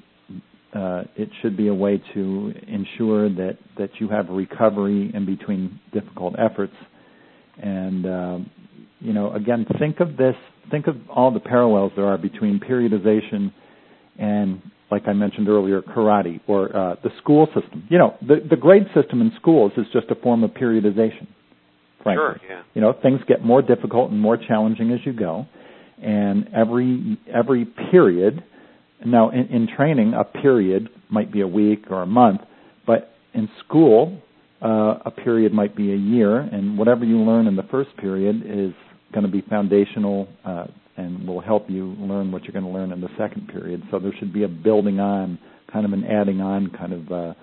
[0.74, 5.78] uh, it should be a way to ensure that that you have recovery in between
[5.92, 6.74] difficult efforts.
[7.62, 8.50] And um,
[9.00, 10.34] you know, again, think of this.
[10.70, 13.52] Think of all the parallels there are between periodization
[14.18, 17.86] and, like I mentioned earlier, karate or uh, the school system.
[17.88, 21.26] You know, the the grade system in schools is just a form of periodization.
[22.02, 22.62] Frankly, Sure, yeah.
[22.74, 25.46] you know, things get more difficult and more challenging as you go,
[26.02, 28.42] and every every period.
[29.04, 32.40] Now, in, in training, a period might be a week or a month,
[32.84, 34.20] but in school,
[34.60, 38.42] uh, a period might be a year, and whatever you learn in the first period
[38.44, 38.72] is
[39.12, 42.92] going to be foundational uh, and will help you learn what you're going to learn
[42.92, 43.82] in the second period.
[43.90, 45.38] So there should be a building on,
[45.72, 47.34] kind of an adding on kind of uh,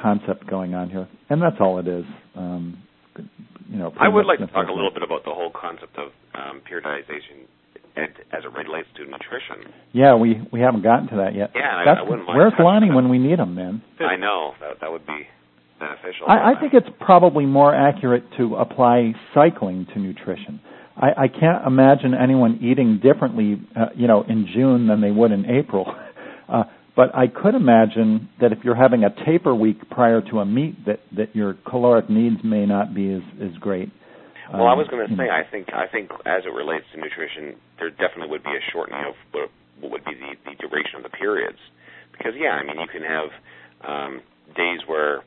[0.00, 2.04] concept going on here, and that's all it is.
[2.36, 2.78] Um,
[3.68, 6.10] you know, I would like to talk a little bit about the whole concept of
[6.34, 7.46] um, periodization
[7.96, 9.72] and as it relates to nutrition.
[9.92, 11.50] Yeah, we we haven't gotten to that yet.
[11.54, 13.82] Yeah, I- That's, I wouldn't mind where's Lonnie on when we need him, man?
[14.00, 15.26] I know that that would be
[15.78, 16.26] beneficial.
[16.28, 20.60] I, I think it's probably more accurate to apply cycling to nutrition.
[20.96, 25.32] I, I can't imagine anyone eating differently, uh, you know, in June than they would
[25.32, 25.86] in April.
[26.46, 26.64] Uh,
[26.94, 30.84] but I could imagine that if you're having a taper week prior to a meet,
[30.84, 33.88] that that your caloric needs may not be as as great.
[34.52, 35.30] Well, I Um, was going to say.
[35.30, 39.00] I think, I think, as it relates to nutrition, there definitely would be a shortening
[39.08, 39.48] of what,
[39.80, 41.58] what would be the, the duration of the periods,
[42.12, 43.28] because yeah, I mean, you can have
[43.88, 44.20] um,
[44.54, 45.24] days where,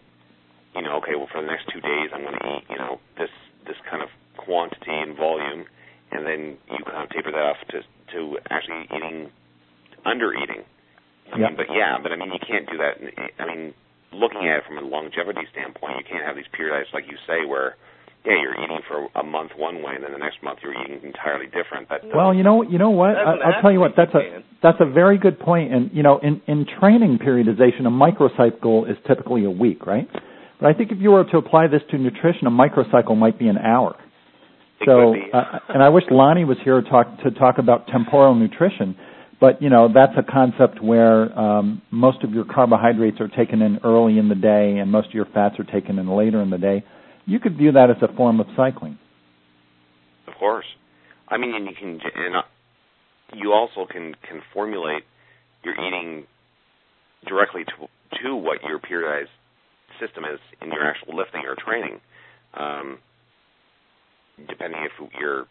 [0.76, 3.00] you know, okay, well, for the next two days, I'm going to eat, you know,
[3.18, 3.34] this
[3.66, 5.66] this kind of quantity and volume,
[6.12, 7.82] and then you kind of taper that off to
[8.14, 9.30] to actually eating
[10.06, 10.64] under eating.
[11.34, 11.48] I Yeah.
[11.48, 12.96] mean, but yeah, but I mean, you can't do that.
[13.40, 13.74] I mean,
[14.14, 17.46] looking at it from a longevity standpoint, you can't have these periodized, like you say,
[17.46, 17.76] where
[18.26, 21.00] yeah, you're eating for a month one way, and then the next month you're eating
[21.04, 21.88] entirely different.
[21.90, 23.16] That Well, you know, you know what?
[23.16, 23.94] I, I'll tell you what.
[23.96, 25.74] That's a that's a very good point.
[25.74, 30.10] And you know, in in training periodization, a microcycle is typically a week, right?
[30.60, 33.48] But I think if you were to apply this to nutrition, a microcycle might be
[33.48, 33.96] an hour.
[34.86, 38.96] So, uh, and I wish Lonnie was here to talk to talk about temporal nutrition.
[39.40, 43.80] But you know, that's a concept where um, most of your carbohydrates are taken in
[43.84, 46.58] early in the day, and most of your fats are taken in later in the
[46.58, 46.84] day.
[47.26, 48.98] You could view that as a form of cycling.
[50.28, 50.66] Of course.
[51.28, 52.42] I mean, and you can, and uh,
[53.34, 55.04] you also can can formulate
[55.64, 56.26] your eating
[57.28, 57.88] directly to
[58.24, 59.34] to what your periodized
[60.00, 62.00] system is in your actual lifting or training,
[62.54, 63.00] um,
[64.48, 65.46] depending if you're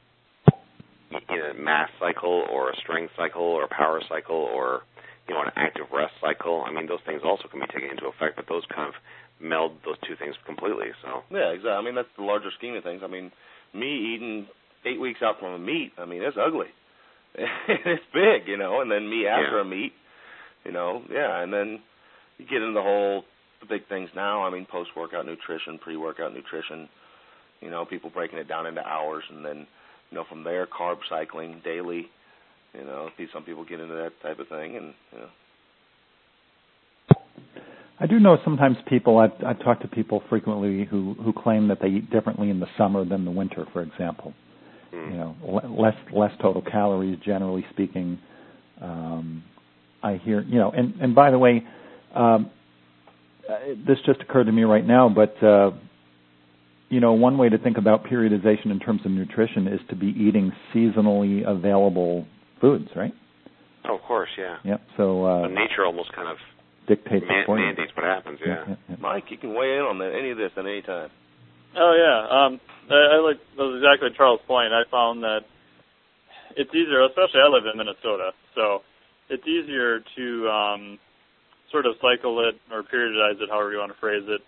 [1.31, 4.83] in a mass cycle or a strength cycle or a power cycle or
[5.29, 6.63] you know, an active rest cycle.
[6.67, 8.95] I mean, those things also can be taken into effect, but those kind of
[9.41, 10.87] meld those two things completely.
[11.03, 11.71] So yeah, exactly.
[11.73, 13.03] I mean, that's the larger scheme of things.
[13.05, 13.33] I mean,
[13.75, 14.47] me eating
[14.85, 16.71] eight weeks out from a meet, I mean, it's ugly.
[17.35, 19.63] it's big, you know, and then me after Yeah.
[19.63, 19.93] a meet,
[20.65, 21.81] you know, yeah, and then
[22.39, 23.25] you get into the whole
[23.61, 24.45] the big things now.
[24.47, 26.89] I mean, post workout nutrition, pre workout nutrition.
[27.61, 29.67] You know, people breaking it down into hours, and then
[30.11, 32.07] you know from there carb cycling daily.
[32.75, 35.29] You know, see some people get into that type of thing, and you know,
[37.99, 41.79] I do know sometimes people I've I've talked to people frequently who who claim that
[41.81, 44.35] they eat differently in the summer than the winter, for example.
[44.93, 45.11] mm.
[45.11, 48.19] You know, le- less less total calories, generally speaking.
[48.81, 49.43] Um,
[50.03, 51.65] I hear, you know, and and by the way,
[52.15, 52.51] um,
[53.49, 53.55] uh,
[53.87, 55.71] this just occurred to me right now, but uh,
[56.89, 60.09] you know, one way to think about periodization in terms of nutrition is to be
[60.09, 62.27] eating seasonally available
[62.61, 63.13] foods, right?
[63.89, 64.57] oh, of course, yeah.
[64.65, 64.81] Yep.
[64.97, 66.37] So uh, So nature almost kind of
[66.89, 68.39] dictates it man- for mandates what happens.
[68.45, 68.65] Yeah.
[68.69, 68.97] yeah, yeah.
[69.01, 71.11] Mike, you can weigh in on that, any of this at any time.
[71.77, 72.61] Oh yeah, um,
[72.91, 74.73] I, I like that was exactly Charles' point.
[74.73, 75.43] I found that
[76.57, 78.81] it's easier, especially I live in Minnesota, so
[79.29, 80.99] it's easier to um,
[81.71, 84.41] sort of cycle it or periodize it, however you want to phrase it,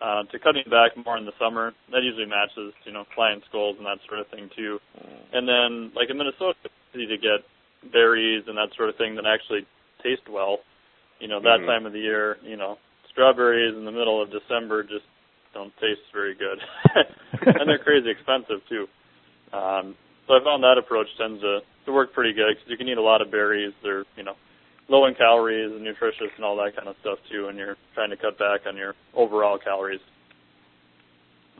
[0.00, 1.72] uh, to cutting back more in the summer.
[1.92, 4.80] That usually matches, you know, clients' goals and that sort of thing too.
[5.32, 7.44] And then, like in Minnesota, it's easy to get
[7.92, 9.66] berries and that sort of thing that actually
[10.02, 10.60] taste well.
[11.20, 11.66] You know, that Mhm.
[11.66, 12.78] time of the year, you know,
[13.10, 15.04] strawberries in the middle of December just
[15.52, 16.62] don't taste very good,
[17.46, 18.88] and they're crazy expensive too.
[19.52, 19.96] Um,
[20.26, 22.98] so I found that approach tends to to work pretty good because you can eat
[22.98, 23.74] a lot of berries.
[23.82, 24.36] They're you know
[24.90, 28.10] low in calories and nutritious and all that kind of stuff too, and you're trying
[28.10, 30.02] to cut back on your overall calories.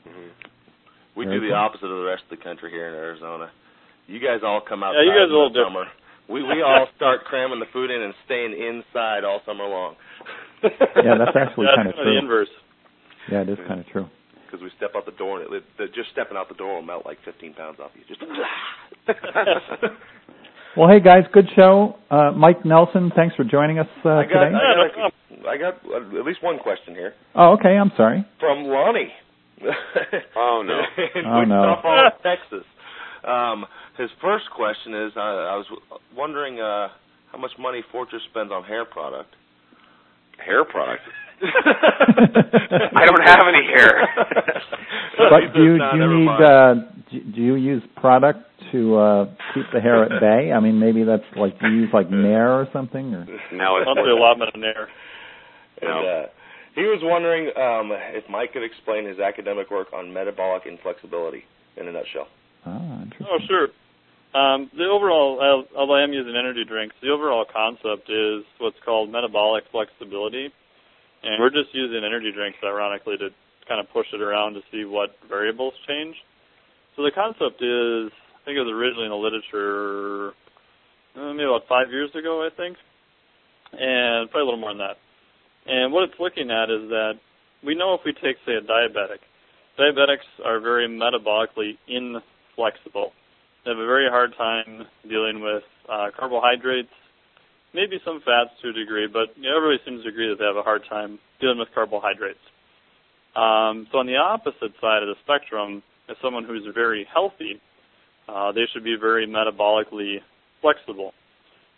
[0.04, 0.28] hmm
[1.16, 3.50] We Very do the opposite of the rest of the country here in Arizona.
[4.06, 4.92] You guys all come out.
[4.98, 5.86] Yeah, you guys are a little summer.
[6.28, 9.94] We we all start cramming the food in and staying inside all summer long.
[10.62, 12.04] Yeah, that's actually That's kind of true.
[12.04, 12.52] the inverse.
[13.32, 14.06] Yeah, it is kind of true.
[14.44, 16.82] because we step out the door and it, the, just stepping out the door will
[16.82, 18.04] melt like 15 pounds off you.
[18.04, 18.20] Just.
[20.76, 21.96] Well, hey guys, good show.
[22.10, 24.56] Uh, Mike Nelson, thanks for joining us uh, I got, today.
[24.56, 27.70] I got, I got uh, at least one question here Oh, okay.
[27.76, 28.24] I'm sorry.
[28.38, 29.10] from Lonnie.
[30.36, 30.80] Oh, no.
[31.20, 31.60] In Oh, no.
[31.60, 32.64] Wichita Falls, Texas.
[33.26, 33.66] Um,
[33.98, 35.66] his first question is, uh, I was
[36.16, 36.88] wondering uh,
[37.32, 39.34] how much money Fortress spends on hair product.
[40.44, 41.02] Hair product.
[41.42, 44.08] I don't have any hair.
[45.18, 46.74] But do you do you need uh,
[47.10, 48.40] do, do you use product
[48.72, 50.52] to uh, keep the hair at bay?
[50.52, 53.86] I mean, maybe that's like do you use like Nair or something or now it's
[53.86, 54.88] Monthly allotment in there.
[55.82, 56.26] And, uh,
[56.74, 61.44] he was wondering um, if Mike could explain his academic work on metabolic inflexibility
[61.76, 62.28] in a nutshell.
[62.64, 63.26] interesting.
[63.26, 63.68] Oh, sure.
[64.30, 68.78] Um, the overall, uh, although I am using energy drinks, the overall concept is what's
[68.84, 70.54] called metabolic flexibility,
[71.24, 73.30] and we're just using energy drinks, ironically, to
[73.66, 76.14] kind of push it around to see what variables change.
[77.00, 80.36] So the concept is, I think it was originally in the literature,
[81.16, 82.76] uh, maybe about five years ago, I think,
[83.72, 85.00] and probably a little more than that.
[85.64, 87.16] And what it's looking at is that
[87.64, 89.24] we know if we take, say, a diabetic,
[89.80, 93.16] diabetics are very metabolically inflexible.
[93.64, 96.92] They have a very hard time dealing with uh, carbohydrates,
[97.72, 100.44] maybe some fats to a degree, but you know, everybody seems to agree that they
[100.44, 102.44] have a hard time dealing with carbohydrates.
[103.32, 105.80] Um, so on the opposite side of the spectrum
[106.10, 107.60] is someone who's very healthy.
[108.28, 110.16] Uh, they should be very metabolically
[110.60, 111.12] flexible.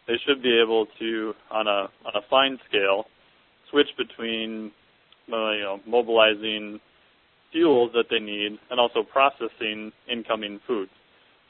[0.07, 3.05] They should be able to, on a on a fine scale,
[3.71, 4.73] switch between
[5.33, 6.81] uh, you know mobilizing
[7.53, 10.91] fuels that they need and also processing incoming foods.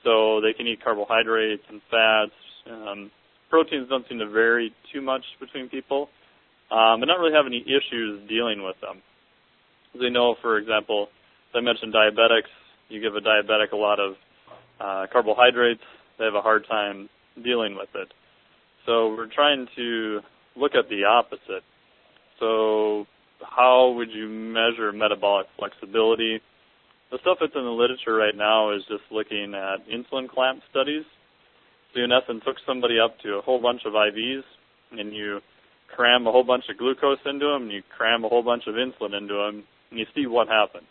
[0.04, 2.36] So they can eat carbohydrates and fats.
[2.70, 3.10] Um,
[3.48, 6.08] proteins don't seem to vary too much between people,
[6.70, 9.00] um, and not really have any issues dealing with them.
[9.98, 11.08] They know, for example,
[11.50, 12.50] as I mentioned diabetics.
[12.88, 14.14] You give a diabetic a lot of
[14.80, 15.82] uh, carbohydrates,
[16.18, 17.08] they have a hard time
[17.42, 18.12] dealing with it.
[18.86, 20.20] So we're trying to
[20.56, 21.62] look at the opposite.
[22.40, 23.06] So
[23.40, 26.40] how would you measure metabolic flexibility?
[27.10, 31.04] The stuff that's in the literature right now is just looking at insulin clamp studies.
[31.92, 34.42] So you in essence hook somebody up to a whole bunch of IVs
[34.92, 35.40] and you
[35.94, 38.74] cram a whole bunch of glucose into them and you cram a whole bunch of
[38.74, 40.88] insulin into them and you see what happens.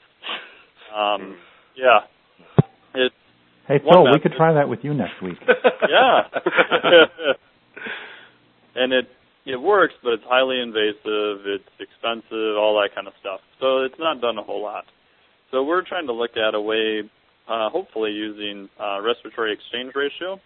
[0.96, 1.38] Um,
[1.76, 2.00] yeah.
[2.94, 3.12] It,
[3.68, 5.38] Hey Phil, we could try that with you next week.
[5.90, 6.22] yeah.
[8.76, 9.08] and it
[9.46, 13.40] it works, but it's highly invasive, it's expensive, all that kind of stuff.
[13.60, 14.86] So it's not done a whole lot.
[15.52, 17.02] So we're trying to look at a way,
[17.48, 20.40] uh, hopefully using uh, respiratory exchange ratio,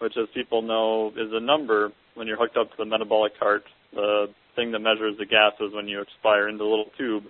[0.00, 3.64] which, as people know, is a number when you're hooked up to the metabolic cart,
[3.92, 7.24] the thing that measures the gases when you expire into a little tube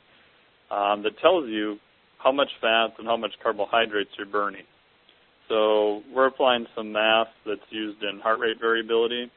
[0.71, 1.77] um, that tells you
[2.19, 4.65] how much fats and how much carbohydrates you're burning.
[5.49, 9.31] So we're applying some math that's used in heart rate variability.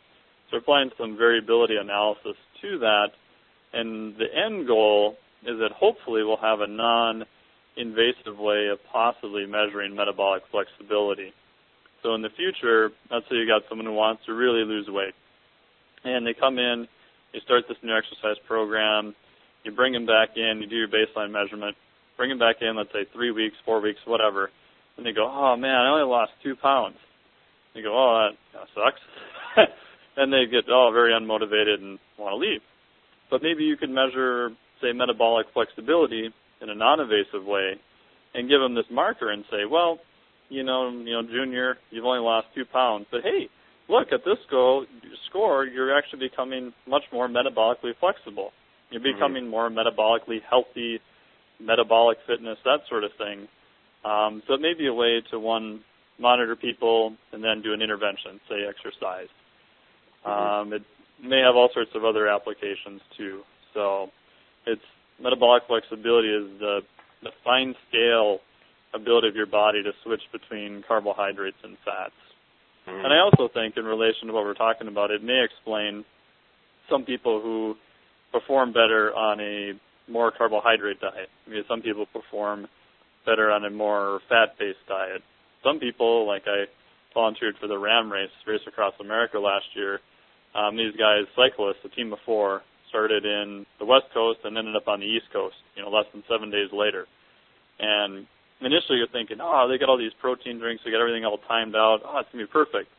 [0.50, 3.10] So we're applying some variability analysis to that,
[3.74, 9.96] and the end goal is that hopefully we'll have a non-invasive way of possibly measuring
[9.96, 11.32] metabolic flexibility.
[12.02, 15.14] So in the future, let's say you got someone who wants to really lose weight,
[16.04, 16.88] and they come in,
[17.34, 19.14] you start this new exercise program,
[19.64, 21.76] you bring them back in, you do your baseline measurement,
[22.20, 24.52] bring them back in, let's say three weeks, four weeks, whatever,
[24.98, 26.98] and they go, oh man, I only lost two pounds.
[27.74, 29.00] You go, oh, that, that sucks.
[30.18, 32.60] and they get oh very unmotivated and want to leave.
[33.32, 34.50] But maybe you could measure,
[34.82, 36.28] say, metabolic flexibility
[36.62, 37.80] in a non-invasive way,
[38.34, 40.00] and give them this marker and say, well,
[40.50, 43.48] you know, you know, Junior, you've only lost two pounds, but hey,
[43.88, 44.84] look at this go
[45.30, 48.52] score, you're actually becoming much more metabolically flexible.
[48.92, 49.14] You're Mm-hmm.
[49.16, 51.00] becoming more metabolically healthy,
[51.60, 53.48] metabolic fitness, that sort of thing.
[54.06, 55.82] Um, so it may be a way to one
[56.18, 59.28] monitor people and then do an intervention, say exercise.
[60.26, 60.84] Um, it
[61.24, 63.42] may have all sorts of other applications too.
[63.74, 64.10] So
[64.66, 64.82] it's
[65.22, 66.80] metabolic flexibility is the,
[67.24, 68.40] the fine scale
[68.94, 72.14] ability of your body to switch between carbohydrates and fats.
[72.88, 73.06] Mhm.
[73.06, 76.06] And I also think, in relation to what we're talking about, it may explain
[76.90, 77.78] some people who
[78.32, 79.74] perform better on a
[80.10, 81.30] more carbohydrate diet.
[81.48, 82.68] I mean, some people perform
[83.26, 85.22] better on a more fat-based diet.
[85.64, 86.66] Some people, like I
[87.14, 90.00] volunteered for the RAAM race, race across America last year.
[90.56, 94.76] Um, these guys, cyclists, a team of four, started in the West Coast and ended
[94.76, 95.56] up on the East Coast.
[95.76, 97.06] You know, less than seven days later.
[97.80, 98.26] And
[98.62, 101.76] initially, you're thinking, oh, they got all these protein drinks, they got everything all timed
[101.76, 102.00] out.
[102.04, 102.90] Oh, it's gonna be perfect.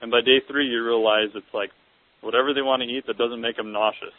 [0.00, 1.70] And by day three, you realize it's like
[2.20, 4.16] whatever they want to eat that doesn't make them nauseous.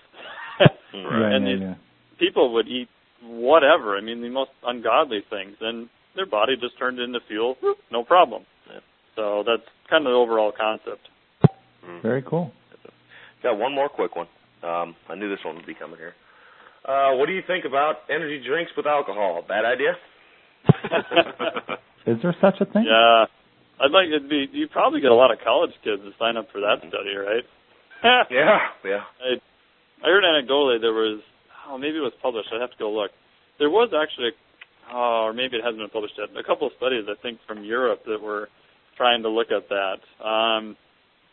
[0.95, 1.75] Right, and yeah, these yeah.
[2.19, 2.87] People would eat
[3.23, 3.97] whatever.
[3.97, 7.55] I mean, the most ungodly things, and their body just turned into fuel.
[7.91, 8.43] No problem.
[8.71, 8.79] Yeah.
[9.15, 11.07] So that's kind of the overall concept.
[11.83, 12.01] Mhm.
[12.01, 12.51] Very cool.
[13.43, 14.27] Got one more quick one.
[14.63, 16.15] Um, I knew this one would be coming here.
[16.83, 19.43] Uh, what do you think about energy drinks with alcohol?
[19.47, 19.95] Bad idea?
[22.05, 22.85] Is there such a thing?
[22.87, 23.25] yeah,
[23.81, 24.47] I'd like it'd be.
[24.51, 27.43] You probably get a lot of college kids to sign up for that study, right?
[28.29, 29.01] Yeah, yeah.
[29.19, 29.41] I
[30.03, 31.21] I heard anecdotally there was
[31.67, 32.49] oh maybe it was published.
[32.53, 33.11] I'd have to go look.
[33.59, 34.31] There was actually
[34.91, 36.29] oh, or maybe it hasn't been published yet.
[36.37, 38.49] A couple of studies I think from Europe that were
[38.97, 39.99] trying to look at that.
[40.23, 40.77] Um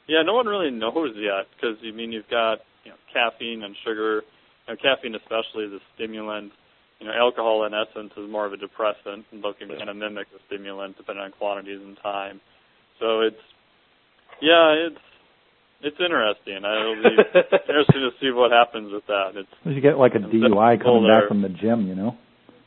[0.09, 3.77] yeah, no one really knows yet because I mean you've got you know caffeine and
[3.85, 4.23] sugar.
[4.69, 6.53] You know, caffeine especially is a stimulant.
[7.01, 9.97] You know, alcohol in essence is more of a depressant, and both can kind of
[9.97, 12.41] mimic the stimulant depending on quantities and time.
[13.01, 13.43] So it's
[14.41, 15.03] yeah, it's
[15.83, 16.57] it's interesting.
[16.63, 17.11] It'll be
[17.69, 19.33] interesting to see what happens with that.
[19.37, 22.17] It's You get like a DUI people coming are- back from the gym, you know?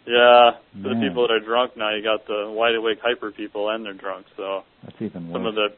[0.07, 0.51] yeah,
[0.84, 3.84] for the people that are drunk now, you got the wide awake hyper people and
[3.86, 4.28] they're drunk.
[4.38, 5.34] So That's even worse.
[5.36, 5.70] some of the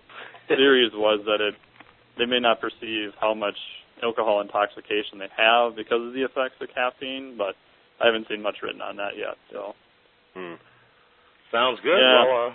[0.50, 1.56] theories was that it
[2.18, 3.56] they may not perceive how much
[4.04, 7.56] alcohol intoxication they have because of the effects of caffeine, but
[8.02, 9.38] I haven't seen much written on that yet.
[9.52, 9.74] So
[10.36, 10.56] Hmm.
[11.52, 11.98] Sounds good.
[11.98, 12.26] Yeah.
[12.28, 12.54] Well, uh,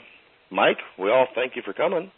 [0.50, 2.12] Mike, we all thank you for coming.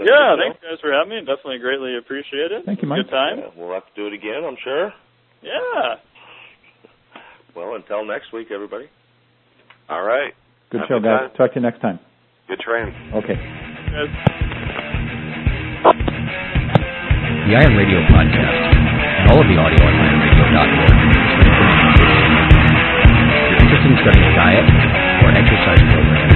[0.00, 1.20] Yeah, thanks guys for having me.
[1.20, 2.64] Definitely greatly appreciate it.
[2.66, 3.04] Thank you, Mike.
[3.06, 3.38] Good time.
[3.38, 4.92] Yeah, we'll have to do it again, I'm sure.
[5.42, 5.96] Yeah.
[7.54, 8.86] Well, until next week, everybody.
[9.88, 10.32] All right.
[10.70, 11.30] Good Have show, guys.
[11.30, 11.36] time.
[11.36, 11.98] Talk to you next time.
[12.48, 12.94] Good training.
[13.14, 13.34] Okay.
[13.34, 14.10] Guys.
[17.48, 20.92] The Iron Radio podcast, and all of the audio on ironradio.org.
[23.48, 24.66] If you're interested in studying diet
[25.24, 26.28] or an exercise program,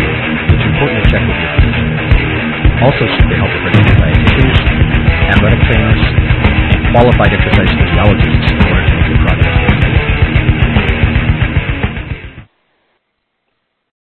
[0.56, 2.21] it's important to check with your physician.
[2.82, 4.58] Also seek the help of registered dietitians,
[5.30, 6.02] athletic trainers,
[6.74, 8.91] and qualified exercise physiologists